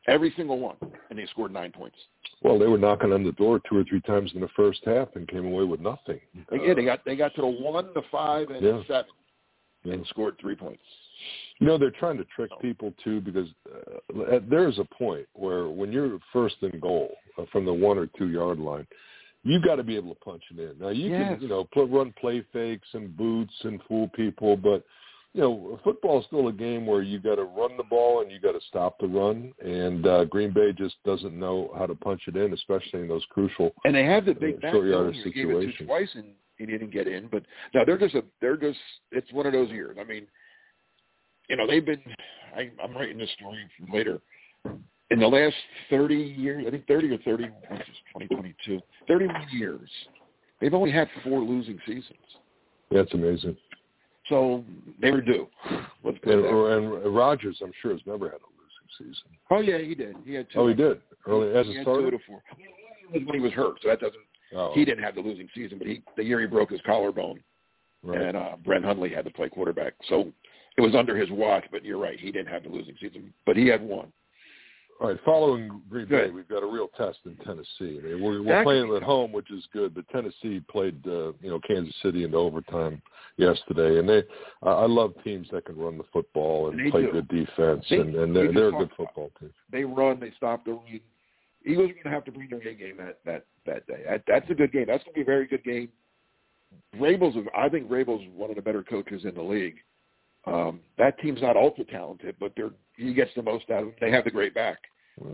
every 0.07 0.33
single 0.37 0.59
one, 0.59 0.77
and 1.11 1.19
they 1.19 1.27
scored 1.27 1.53
nine 1.53 1.71
points. 1.71 1.97
Well, 2.43 2.59
they 2.59 2.67
were 2.67 2.79
knocking 2.79 3.13
on 3.13 3.25
the 3.25 3.33
door 3.33 3.61
two 3.69 3.77
or 3.77 3.85
three 3.85 4.01
times 4.01 4.31
in 4.35 4.41
the 4.41 4.49
first 4.57 4.81
half 4.87 5.09
and 5.17 5.29
came 5.29 5.45
away 5.45 5.65
with 5.65 5.81
nothing. 5.81 6.19
Yeah, 6.51 6.73
they 6.75 6.85
got 6.85 7.05
they 7.05 7.15
got 7.15 7.35
to 7.35 7.43
the 7.43 7.47
one, 7.47 7.91
the 7.95 8.03
five, 8.11 8.49
and 8.49 8.63
Yeah. 8.65 8.83
seven, 8.87 9.11
Yeah. 9.85 9.95
and 9.95 10.07
scored 10.07 10.39
three 10.39 10.55
points. 10.55 10.83
You 11.59 11.67
know, 11.67 11.77
they're 11.77 11.91
trying 11.91 12.17
to 12.19 12.25
trick 12.25 12.51
people 12.63 12.95
too 13.05 13.21
because 13.21 13.49
uh, 13.71 14.39
there's 14.49 14.79
a 14.79 14.85
point 14.85 15.27
where 15.35 15.69
when 15.69 15.93
you're 15.93 16.19
first 16.33 16.57
in 16.63 16.79
goal 16.81 17.15
uh, 17.37 17.45
from 17.53 17.65
the 17.67 17.75
one 17.75 17.99
or 17.99 18.07
two 18.07 18.31
yard 18.31 18.59
line, 18.61 18.87
you've 19.45 19.63
got 19.63 19.77
to 19.77 19.83
be 19.83 19.97
able 19.97 20.15
to 20.15 20.21
punch 20.21 20.43
it 20.51 20.59
in. 20.59 20.79
Now 20.79 20.89
you 20.89 21.11
Yes. 21.11 21.33
can, 21.33 21.41
you 21.41 21.49
know, 21.49 21.65
put 21.65 21.91
run 21.91 22.13
play 22.21 22.43
fakes 22.53 22.89
and 22.95 23.17
boots 23.17 23.55
and 23.65 23.83
fool 23.85 24.09
people, 24.09 24.57
but 24.57 24.85
you 25.35 25.43
know, 25.43 25.79
football 25.85 26.21
is 26.21 26.27
still 26.27 26.49
a 26.49 26.53
game 26.53 26.87
where 26.87 27.03
you 27.03 27.21
got 27.21 27.37
to 27.37 27.45
run 27.45 27.77
the 27.77 27.85
ball 27.85 28.23
and 28.23 28.33
you 28.33 28.41
got 28.41 28.53
to 28.53 28.61
stop 28.67 28.99
the 28.99 29.07
run. 29.07 29.53
And 29.65 30.07
uh, 30.07 30.25
Green 30.25 30.53
Bay 30.53 30.73
just 30.73 30.97
doesn't 31.05 31.39
know 31.39 31.73
how 31.77 31.87
to 31.87 31.95
punch 31.95 32.23
it 32.27 32.37
in, 32.37 32.53
especially 32.55 33.01
in 33.01 33.09
those 33.09 33.25
crucial. 33.31 33.73
And 33.85 33.95
they 33.95 34.05
have 34.05 34.25
the 34.25 34.35
big 34.35 34.61
back 34.61 34.73
Short 34.73 34.87
yardage 34.87 35.17
He 35.23 35.31
gave 35.31 35.51
it 35.51 35.79
to 35.79 35.85
twice, 35.85 36.09
and 36.15 36.33
he 36.57 36.67
didn't 36.67 36.91
get 36.91 37.07
in. 37.07 37.29
But 37.29 37.45
now 37.75 37.85
they're 37.85 37.99
just 37.99 38.15
a 38.15 38.25
they're 38.41 38.57
just 38.57 38.79
it's 39.13 39.31
one 39.33 39.47
of 39.47 39.53
those 39.53 39.71
years. 39.71 39.97
I 40.01 40.05
mean, 40.05 40.27
you 41.49 41.57
know, 41.57 41.67
they've 41.67 41.85
been. 41.85 42.03
I, 42.57 42.71
I'm 42.83 42.97
writing 42.97 43.19
this 43.19 43.31
story 43.39 43.59
for 43.79 43.97
later. 43.97 44.21
In 45.11 45.21
the 45.21 45.27
last 45.27 45.55
30 45.91 46.15
years, 46.15 46.65
I 46.67 46.71
think 46.71 46.87
30 46.87 47.11
or 47.15 47.19
30, 47.19 47.45
which 47.45 47.81
is 47.81 47.87
2022, 48.15 48.81
31 49.07 49.47
years, 49.53 49.89
they've 50.61 50.75
only 50.75 50.91
had 50.91 51.09
four 51.25 51.41
losing 51.41 51.79
seasons. 51.87 52.19
That's 52.91 53.13
amazing. 53.15 53.57
So 54.29 54.65
they 55.01 55.11
were 55.11 55.23
due. 55.23 55.47
Let's 56.05 56.19
put 56.19 56.35
And, 56.35 56.45
that 56.45 57.05
and 57.05 57.15
Rodgers, 57.17 57.59
I'm 57.63 57.73
sure, 57.81 57.93
has 57.93 58.01
never 58.07 58.27
had 58.27 58.35
a 58.41 58.51
losing 58.53 59.13
season. 59.15 59.31
Oh 59.51 59.61
yeah, 59.61 59.79
he 59.79 59.95
did. 59.95 60.17
He 60.27 60.35
had 60.35 60.47
two. 60.53 60.59
Oh, 60.61 60.69
he 60.69 60.75
did 60.75 61.01
early 61.27 61.55
as 61.57 61.65
he 61.67 61.73
a 61.73 61.79
had 61.79 61.85
two 61.87 61.93
starter. 61.95 62.11
to 62.11 62.19
four. 62.27 62.43
When 63.11 63.27
he 63.35 63.41
was 63.41 63.53
hurt, 63.53 63.77
so 63.83 63.89
that 63.89 64.01
doesn't. 64.01 64.21
Oh, 64.55 64.73
He 64.75 64.85
didn't 64.85 65.03
have 65.05 65.15
the 65.15 65.23
losing 65.23 65.49
season, 65.55 65.79
but 65.79 65.87
he 65.87 66.03
the 66.19 66.25
year 66.25 66.41
he 66.41 66.47
broke 66.47 66.71
his 66.71 66.81
collarbone. 66.85 67.41
right. 68.03 68.21
and 68.21 68.37
uh, 68.37 68.57
Brett 68.63 68.85
Hundley 68.85 69.09
had 69.09 69.25
to 69.25 69.31
play 69.31 69.49
quarterback. 69.49 69.95
So 70.11 70.31
it 70.77 70.83
was 70.83 70.95
under 70.95 71.17
his 71.17 71.31
watch, 71.31 71.65
but 71.73 71.83
you're 71.85 71.99
right, 71.99 72.21
he 72.21 72.31
didn't 72.31 72.49
have 72.53 72.63
the 72.65 72.69
losing 72.69 72.95
season, 73.01 73.33
but 73.47 73.57
he 73.57 73.67
had 73.67 73.83
one. 73.83 74.13
All 75.01 75.09
right, 75.09 75.19
following 75.25 75.81
Green 75.89 76.09
Bay, 76.09 76.29
we've 76.31 76.49
got 76.49 76.65
a 76.65 76.67
real 76.67 76.89
test 76.97 77.19
in 77.25 77.37
Tennessee. 77.37 78.01
I 78.01 78.05
mean, 78.05 78.21
we're, 78.23 78.43
we're 78.43 78.65
playing 78.65 78.93
at 78.97 79.03
home, 79.05 79.31
which 79.31 79.49
is 79.53 79.65
good, 79.73 79.95
but 79.95 80.09
Tennessee 80.09 80.61
played, 80.69 81.01
uh, 81.07 81.33
you 81.41 81.51
know, 81.51 81.61
Kansas 81.69 81.95
City 82.03 82.25
into 82.25 82.37
overtime 82.37 83.01
yesterday, 83.37 84.01
and 84.01 84.09
they, 84.09 84.25
I 84.65 84.71
I 84.71 84.87
love 84.87 85.13
teams 85.23 85.47
that 85.53 85.67
can 85.67 85.77
run 85.79 85.99
the 85.99 86.05
football 86.13 86.69
and 86.69 86.79
They 86.81 86.91
play 86.91 87.03
do. 87.03 87.13
good 87.13 87.29
defense, 87.29 87.85
They- 87.89 87.99
and, 87.99 88.15
and 88.17 88.35
they're, 88.35 88.47
just 88.47 88.57
they're 88.57 88.69
a 88.69 88.73
good 88.73 88.91
football 88.97 89.31
team. 89.39 89.53
They 89.71 89.85
run, 89.85 90.19
they 90.19 90.33
stop 90.37 90.65
the 90.65 90.73
run. 90.73 91.01
Eagles 91.65 91.91
are 91.91 91.93
going 91.93 92.05
to 92.05 92.11
have 92.11 92.25
to 92.25 92.33
bring 92.33 92.49
their 92.49 92.61
A 92.61 92.75
game 92.75 92.97
that 92.99 93.19
that 93.25 93.45
that 93.67 93.87
day. 93.87 94.03
That, 94.09 94.23
that's 94.27 94.51
a 94.51 94.55
good 94.55 94.73
game. 94.73 94.87
That's 94.89 95.05
going 95.05 95.15
to 95.15 95.19
be 95.19 95.23
a 95.23 95.25
very 95.25 95.47
good 95.47 95.63
game. 95.63 95.91
Vrabel's, 96.97 97.37
I 97.57 97.69
think 97.69 97.89
Vrabel's 97.89 98.25
one 98.35 98.51
of 98.51 98.57
the 98.57 98.63
better 98.63 98.83
coaches 98.83 99.25
in 99.25 99.35
the 99.35 99.43
league. 99.43 99.77
Um, 100.55 100.81
that 100.99 101.19
team's 101.21 101.43
not 101.43 101.57
ultra 101.57 101.85
talented, 101.85 102.37
but 102.41 102.53
they're 102.57 102.71
he 102.97 103.15
gets 103.15 103.31
the 103.37 103.43
most 103.43 103.71
out 103.71 103.81
of 103.81 103.85
them. 103.87 103.95
They 104.01 104.11
have 104.11 104.25
the 104.25 104.31
great 104.31 104.55
back. 104.55 104.79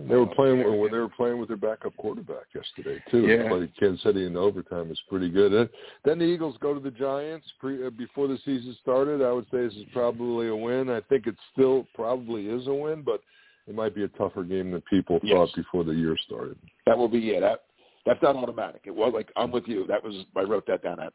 They 0.08 0.16
were 0.16 0.22
Uh, 0.22 0.34
playing 0.34 0.58
they're- 0.60 0.70
when 0.72 0.90
they 0.90 0.98
were 0.98 1.08
playing 1.10 1.38
with 1.38 1.48
their 1.48 1.56
backup 1.58 1.94
quarterback 1.96 2.46
yesterday 2.54 3.02
too. 3.10 3.26
Yeah. 3.26 3.48
Played 3.48 3.74
Kansas 3.78 4.02
City 4.02 4.24
in 4.26 4.36
overtime 4.36 4.90
is 4.90 5.00
pretty 5.08 5.28
good. 5.28 5.52
And 5.52 5.68
then 6.04 6.18
the 6.18 6.24
Eagles 6.24 6.56
go 6.58 6.72
to 6.74 6.80
the 6.80 6.90
Giants 6.90 7.50
pre, 7.60 7.86
uh, 7.86 7.90
before 7.90 8.26
the 8.28 8.38
season 8.38 8.74
started. 8.80 9.20
I 9.22 9.30
would 9.32 9.44
say 9.50 9.58
this 9.62 9.74
is 9.76 9.84
probably 9.92 10.48
a 10.48 10.56
win. 10.56 10.88
I 10.90 11.00
think 11.02 11.26
it 11.26 11.36
still 11.52 11.86
probably 11.94 12.48
is 12.48 12.66
a 12.66 12.74
win, 12.74 13.02
but 13.02 13.20
it 13.66 13.74
might 13.74 13.94
be 13.94 14.04
a 14.04 14.08
tougher 14.08 14.42
game 14.42 14.70
than 14.70 14.80
people 14.82 15.20
Yes. 15.22 15.34
thought 15.36 15.54
before 15.56 15.84
the 15.84 15.94
year 15.94 16.16
started. 16.16 16.56
That 16.86 16.96
will 16.96 17.08
be 17.08 17.18
yeah. 17.20 17.40
That 17.40 17.64
that's 18.06 18.22
not 18.22 18.36
automatic. 18.36 18.82
It 18.86 18.94
was 18.94 19.12
like 19.14 19.30
I'm 19.36 19.50
with 19.50 19.68
you. 19.68 19.86
That 19.86 20.02
was 20.02 20.24
I 20.36 20.42
wrote 20.42 20.66
that 20.66 20.82
down. 20.82 20.96
That's 20.98 21.14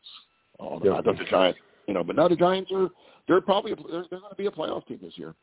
oh, 0.59 0.79
Yeah. 0.83 0.93
I 0.97 1.01
thought 1.01 1.17
the 1.17 1.25
Giants, 1.25 1.59
you 1.89 1.95
know, 1.95 2.03
but 2.03 2.15
now 2.15 2.27
the 2.27 2.35
Giants 2.35 2.71
are 2.71 2.89
they're 3.27 3.41
probably 3.41 3.73
they're, 3.73 4.05
they're 4.11 4.19
going 4.19 4.29
to 4.29 4.35
be 4.35 4.45
a 4.45 4.51
playoff 4.51 4.85
team 4.85 4.99
this 5.01 5.17
year. 5.17 5.33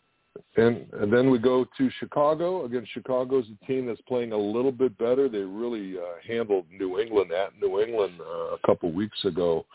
And, 0.56 0.86
and 0.92 1.12
then 1.12 1.28
we 1.30 1.38
go 1.38 1.66
to 1.76 1.90
Chicago. 1.98 2.66
Again, 2.66 2.86
Chicago's 2.92 3.46
a 3.50 3.66
team 3.66 3.86
that's 3.86 4.00
playing 4.02 4.30
a 4.32 4.36
little 4.36 4.70
bit 4.70 4.96
better. 4.96 5.28
They 5.28 5.38
really 5.38 5.96
uh, 5.98 6.02
handled 6.26 6.66
New 6.70 7.00
England 7.00 7.32
at 7.32 7.58
New 7.60 7.80
England 7.80 8.20
uh, 8.20 8.54
a 8.54 8.58
couple 8.64 8.92
weeks 8.92 9.24
ago 9.24 9.66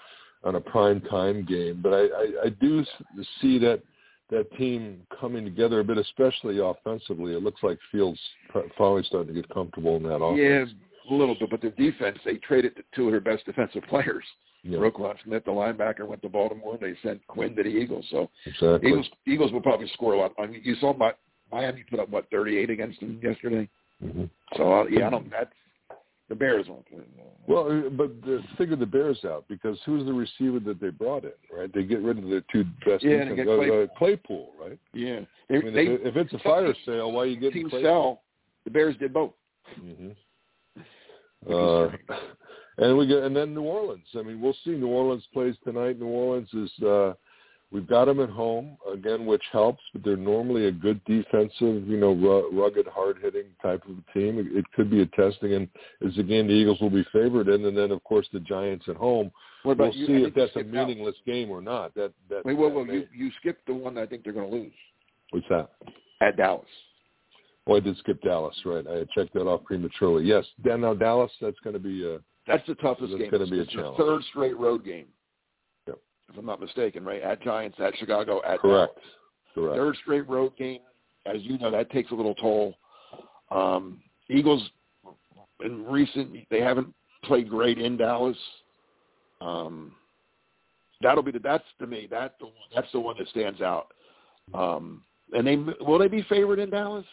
on 0.46 0.56
a 0.56 0.62
prime 0.62 1.02
time 1.02 1.46
game. 1.46 1.82
But 1.84 1.94
I, 1.94 2.02
I, 2.04 2.28
I 2.46 2.50
do 2.62 2.86
see 3.42 3.60
that 3.60 3.82
that 4.30 4.50
team 4.58 5.02
coming 5.20 5.44
together 5.44 5.82
a 5.82 5.84
bit, 5.84 5.98
especially 5.98 6.60
offensively. 6.60 7.34
It 7.34 7.44
looks 7.44 7.62
like 7.64 7.78
Fields 7.92 8.20
finally 8.78 9.04
starting 9.04 9.36
to 9.36 9.42
get 9.42 9.50
comfortable 9.54 9.98
in 9.98 10.04
that 10.04 10.24
offense. 10.24 10.72
Yeah, 10.80 11.14
a 11.14 11.14
little 11.14 11.36
bit, 11.36 11.50
but 11.50 11.60
their 11.60 11.72
defense 11.72 12.18
they 12.24 12.36
traded 12.36 12.82
two 12.96 13.08
of 13.08 13.12
their 13.12 13.20
best 13.20 13.46
defensive 13.46 13.84
players. 13.90 14.24
Roquan 14.66 15.16
Smith, 15.24 15.44
the 15.46 15.52
linebacker, 15.52 16.06
went 16.08 16.22
to 16.22 16.30
Baltimore. 16.30 16.78
and 16.80 16.82
They 16.82 16.98
sent 17.02 17.26
Quinn 17.28 17.56
to 17.56 17.64
the 17.64 17.70
Eagles. 17.70 18.06
So 18.12 18.30
exactly. 18.46 18.90
Eagles 18.90 19.10
Eagles 19.26 19.52
will 19.52 19.62
probably 19.62 19.88
score 19.94 20.14
a 20.14 20.18
lot. 20.20 20.34
I 20.40 20.46
mean, 20.46 20.62
you 20.64 20.76
saw 20.76 20.96
my 20.96 21.14
Miami 21.52 21.84
put 21.90 22.00
up 22.00 22.10
what 22.10 22.30
38 22.32 22.70
against 22.70 23.00
them 23.00 23.20
yesterday. 23.22 23.68
hmm 24.02 24.26
So 24.56 24.72
uh, 24.72 24.86
yeah, 24.86 25.08
I 25.08 25.10
don't. 25.10 25.30
That's 25.32 25.52
the 26.30 26.36
Bears 26.36 26.68
won't. 26.70 26.86
win. 26.92 27.04
Well, 27.48 27.68
uh, 27.70 27.90
but 27.90 28.12
uh, 28.32 28.38
figure 28.58 28.76
the 28.76 28.86
Bears 28.86 29.20
out 29.26 29.46
because 29.50 29.78
who's 29.86 30.06
the 30.06 30.14
receiver 30.14 30.60
that 30.62 30.80
they 30.80 30.90
brought 30.90 31.24
in, 31.26 31.32
right? 31.52 31.74
They 31.74 31.84
get 31.84 32.02
rid 32.02 32.20
of 32.20 32.30
their 32.30 32.44
two 32.52 32.64
best 32.86 33.04
Yeah, 33.04 33.22
and 33.22 33.32
they 33.32 33.36
get 33.36 33.48
uh, 33.48 33.56
Claypool. 33.56 33.84
uh, 33.84 33.98
Claypool, 33.98 34.52
right? 34.62 34.80
Yeah, 34.94 35.20
they, 35.50 35.58
I 35.58 35.62
mean, 35.62 35.74
they 35.74 35.84
if, 35.88 36.02
if 36.06 36.16
it's 36.18 36.34
a 36.34 36.40
fire 36.40 36.74
sale, 36.86 37.12
why 37.12 37.24
are 37.24 37.26
you 37.26 37.36
getting 37.38 37.64
team 37.64 37.70
Claypool? 37.70 37.90
sell. 37.92 38.22
The 38.64 38.72
Bears 38.72 38.96
did 38.98 39.14
both. 39.14 39.34
hmm 39.76 40.10
Uh. 41.52 41.90
And 42.82 42.98
we 42.98 43.08
get 43.08 43.24
and 43.24 43.36
then 43.36 43.54
New 43.54 43.62
Orleans. 43.62 44.06
I 44.18 44.22
mean, 44.24 44.42
we'll 44.42 44.56
see. 44.66 44.72
New 44.72 44.88
Orleans 44.88 45.24
plays 45.34 45.56
tonight. 45.64 46.00
New 46.00 46.08
Orleans 46.08 46.50
is 46.54 46.84
uh, 46.84 47.14
we've 47.72 47.88
got 47.88 48.06
them 48.06 48.20
at 48.20 48.30
home 48.30 48.78
again, 48.92 49.26
which 49.26 49.44
helps. 49.52 49.82
But 49.94 50.04
they're 50.04 50.18
normally 50.18 50.66
a 50.66 50.72
good 50.72 51.00
defensive, 51.06 51.88
you 51.88 51.98
know, 51.98 52.50
rugged, 52.52 52.88
hard 52.88 53.20
hitting 53.22 53.46
type 53.62 53.84
of 53.88 53.96
team. 54.14 54.40
It, 54.40 54.58
it 54.58 54.66
could 54.76 54.90
be 54.90 55.02
a 55.02 55.06
testing, 55.06 55.54
and 55.54 55.68
it's 56.02 56.18
again, 56.18 56.48
the 56.48 56.54
Eagles 56.54 56.82
will 56.82 56.90
be 56.90 57.06
favored 57.14 57.48
in. 57.48 57.66
And 57.66 57.78
then 57.78 57.92
of 57.92 58.04
course 58.04 58.28
the 58.34 58.40
Giants 58.42 58.86
at 58.90 58.98
home. 58.98 59.32
What 59.64 59.74
about 59.74 59.94
We'll 59.94 59.98
you? 59.98 60.08
See 60.08 60.24
if 60.26 60.34
that's 60.34 60.50
a 60.50 60.60
skipped 60.60 60.76
out. 60.76 60.88
meaningless 60.88 61.16
game 61.26 61.50
or 61.52 61.62
not. 61.62 61.94
That 61.96 62.12
that. 62.30 62.44
Wait, 62.44 62.58
whoa, 62.58 62.84
may- 62.84 62.94
you 62.94 63.08
you 63.16 63.32
skipped 63.40 63.68
the 63.68 63.74
one 63.74 63.98
I 63.98 64.06
think 64.06 64.24
they're 64.24 64.34
going 64.34 64.50
to 64.50 64.56
lose 64.56 64.74
what's 65.30 65.46
that? 65.50 65.70
at 66.22 66.38
Dallas. 66.38 66.66
Oh, 67.68 67.76
I 67.76 67.80
did 67.80 67.96
skip 67.98 68.22
Dallas, 68.24 68.56
right? 68.66 68.86
I 68.88 69.06
checked 69.16 69.34
that 69.36 69.46
off 69.48 69.64
prematurely. 69.66 70.26
Yes, 70.26 70.46
then 70.64 70.82
now 70.82 70.94
Dallas. 70.96 71.32
That's 71.40 71.60
going 71.64 71.76
to 71.76 71.80
be 71.80 72.16
uh 72.16 72.18
That's 72.52 72.68
the 72.68 72.76
toughest 72.76 73.12
That's 73.12 73.22
game. 73.22 73.32
gonna 73.32 73.48
be 73.48 73.60
a 73.60 73.62
it's 73.62 73.72
challenge. 73.72 73.98
third 73.98 74.22
straight 74.30 74.58
road 74.58 74.84
game. 74.84 75.06
Yep. 75.88 75.98
If 76.30 76.38
I'm 76.38 76.46
not 76.46 76.60
mistaken, 76.60 77.04
right? 77.06 77.22
At 77.22 77.42
Giants, 77.42 77.78
at 77.80 77.96
Chicago, 77.98 78.42
at 78.46 78.60
correct. 78.60 78.96
Dallas. 78.96 79.10
Correct. 79.56 79.76
Third 79.78 79.96
straight 80.02 80.30
road 80.30 80.56
game. 80.58 80.80
As 81.26 81.42
you 81.42 81.58
know, 81.60 81.72
that 81.72 81.90
takes 81.92 82.12
a 82.12 82.16
little 82.16 82.36
toll. 82.36 82.76
Um, 83.52 84.02
Eagles 84.30 84.70
in 85.64 85.86
recent 85.86 86.36
they 86.50 86.60
haven't 86.62 86.94
played 87.24 87.50
great 87.50 87.78
in 87.78 87.96
Dallas. 87.98 88.38
Um, 89.40 89.94
that'll 91.02 91.24
be 91.24 91.32
the 91.32 91.40
that's 91.40 91.64
to 91.80 91.88
me 91.88 92.08
that 92.12 92.36
the 92.40 92.46
one, 92.46 92.56
that's 92.76 92.92
the 92.92 93.00
one 93.00 93.16
that 93.18 93.28
stands 93.30 93.62
out. 93.62 93.88
Um, 94.54 95.04
and 95.34 95.48
they 95.48 95.56
will 95.56 96.00
they 96.00 96.08
be 96.08 96.24
favored 96.24 96.60
in 96.60 96.70
Dallas? 96.70 97.06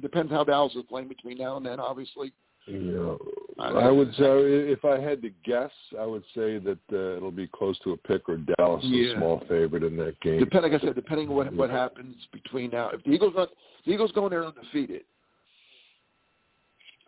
Depends 0.00 0.32
how 0.32 0.44
Dallas 0.44 0.74
is 0.74 0.84
playing 0.88 1.08
between 1.08 1.38
now 1.38 1.56
and 1.56 1.66
then, 1.66 1.80
obviously. 1.80 2.32
Yeah, 2.66 3.14
I- 3.58 3.90
would 3.90 4.12
say 4.14 4.24
if 4.70 4.84
I 4.84 5.00
had 5.00 5.22
to 5.22 5.30
guess, 5.44 5.70
I 5.98 6.04
would 6.04 6.24
say 6.34 6.58
that 6.58 6.78
uh, 6.92 7.16
it'll 7.16 7.30
be 7.30 7.46
close 7.46 7.78
to 7.80 7.92
a 7.92 7.96
pick 7.96 8.28
or 8.28 8.36
Dallas 8.36 8.84
Yeah. 8.84 9.12
a 9.12 9.16
small 9.16 9.40
favorite 9.48 9.82
in 9.82 9.96
that 9.96 10.20
game. 10.20 10.38
Depend, 10.40 10.64
like 10.64 10.72
I 10.74 10.84
said, 10.84 10.94
depending 10.94 11.28
on 11.28 11.34
what 11.36 11.52
what 11.54 11.70
happens 11.70 12.16
between 12.32 12.70
now. 12.70 12.90
If 12.90 13.02
the 13.04 13.10
Eagles 13.10 13.34
run, 13.34 13.48
the 13.86 13.92
Eagles 13.92 14.12
go 14.12 14.26
in 14.26 14.30
there 14.30 14.44
undefeated. 14.44 15.04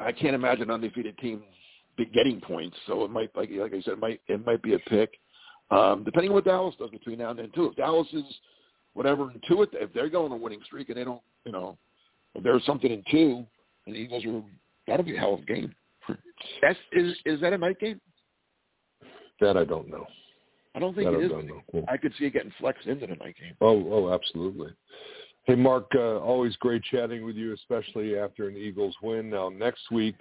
I 0.01 0.13
can't 0.13 0.35
imagine 0.35 0.65
an 0.65 0.71
undefeated 0.71 1.19
team 1.19 1.43
be 1.97 2.07
getting 2.07 2.41
points. 2.41 2.77
So 2.87 3.05
it 3.05 3.11
might, 3.11 3.35
like 3.37 3.51
like 3.53 3.75
I 3.75 3.81
said, 3.83 3.95
it 3.95 3.99
might 3.99 4.21
it 4.29 4.45
might 4.47 4.63
be 4.63 4.75
a 4.75 4.79
pick. 4.79 5.11
Um, 5.71 6.03
depending 6.05 6.31
on 6.31 6.37
what 6.37 6.45
Dallas 6.45 6.75
does 6.79 6.91
between 6.91 7.19
now 7.19 7.31
and 7.31 7.39
then 7.39 7.51
too. 7.55 7.67
If 7.67 7.77
Dallas 7.77 8.09
is 8.15 8.25
whatever 8.95 9.31
in 9.31 9.41
two, 9.47 9.67
if 9.73 9.93
they're 9.93 10.09
going 10.09 10.33
on 10.33 10.39
a 10.39 10.43
winning 10.43 10.61
streak 10.65 10.89
and 10.89 10.97
they 10.97 11.05
don't, 11.05 11.21
you 11.45 11.53
know, 11.53 11.77
if 12.35 12.43
there's 12.43 12.65
something 12.65 12.91
in 12.91 13.03
two, 13.11 13.45
and 13.87 13.95
the 13.95 13.99
Eagles 13.99 14.25
are, 14.25 14.43
that'll 14.87 15.05
be 15.05 15.17
a 15.17 15.19
hell 15.19 15.35
of 15.35 15.41
a 15.41 15.45
game. 15.45 15.75
That's 16.63 16.79
is 16.93 17.17
is 17.25 17.41
that 17.41 17.53
a 17.53 17.59
night 17.59 17.79
game? 17.81 18.01
That 19.41 19.57
I 19.57 19.65
don't 19.65 19.89
know. 19.89 20.07
I 20.75 20.81
don't 20.81 20.95
think 20.95 21.11
That 21.11 21.19
it 21.19 21.33
I 21.33 21.39
is. 21.41 21.51
Cool. 21.73 21.85
I 21.89 21.97
could 21.97 22.13
see 22.19 22.27
it 22.27 22.33
getting 22.33 22.53
flexed 22.61 22.87
into 22.87 23.07
the 23.07 23.17
night 23.17 23.37
game. 23.41 23.55
Oh, 23.61 23.85
oh, 23.91 24.13
absolutely. 24.13 24.71
Hey, 25.45 25.55
Mark, 25.55 25.87
uh, 25.95 26.19
always 26.19 26.55
great 26.57 26.83
chatting 26.85 27.25
with 27.25 27.35
you, 27.37 27.55
especially 27.55 28.19
after 28.19 28.49
an 28.49 28.57
Eagles 28.57 28.95
win. 29.03 29.31
Now, 29.31 29.49
next 29.49 29.91
week, 29.91 30.15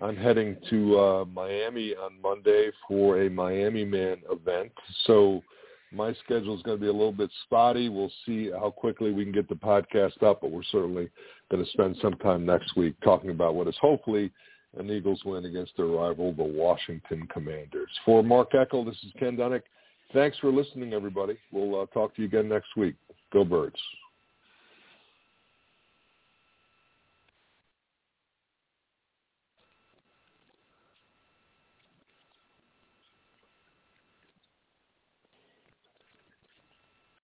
I'm 0.00 0.14
heading 0.14 0.56
to 0.70 0.98
uh, 1.00 1.24
Miami 1.24 1.94
on 1.94 2.20
Monday 2.22 2.70
for 2.86 3.22
a 3.22 3.30
Miami 3.30 3.84
Man 3.84 4.18
event. 4.30 4.70
So 5.06 5.42
My 5.90 6.12
schedule 6.24 6.54
is 6.54 6.62
going 6.62 6.76
to 6.76 6.80
be 6.80 6.88
a 6.88 6.92
little 6.92 7.12
bit 7.12 7.30
spotty. 7.44 7.88
We'll 7.88 8.12
see 8.26 8.50
how 8.50 8.70
quickly 8.70 9.10
we 9.10 9.24
can 9.24 9.32
get 9.32 9.48
the 9.48 9.54
podcast 9.54 10.22
up, 10.22 10.42
but 10.42 10.50
we're 10.50 10.62
certainly 10.64 11.08
going 11.50 11.64
to 11.64 11.70
spend 11.70 11.96
some 12.02 12.14
time 12.14 12.44
next 12.44 12.76
week 12.76 12.94
talking 13.02 13.30
about 13.30 13.54
what 13.54 13.68
is 13.68 13.76
hopefully 13.80 14.30
an 14.76 14.90
Eagles 14.90 15.22
win 15.24 15.44
against 15.46 15.72
their 15.76 15.86
rival, 15.86 16.32
the 16.32 16.42
Washington 16.42 17.26
Commanders. 17.32 17.90
For 18.04 18.22
Mark 18.22 18.52
Eckel, 18.52 18.84
this 18.84 18.96
is 19.04 19.12
Ken 19.18 19.36
Dunek. 19.36 19.62
Thanks 20.12 20.38
for 20.38 20.50
listening, 20.50 20.92
everybody. 20.92 21.36
We'll 21.52 21.82
uh, 21.82 21.86
talk 21.86 22.14
to 22.16 22.22
you 22.22 22.28
again 22.28 22.48
next 22.48 22.76
week. 22.76 22.94
Go 23.32 23.44
Birds. 23.44 23.76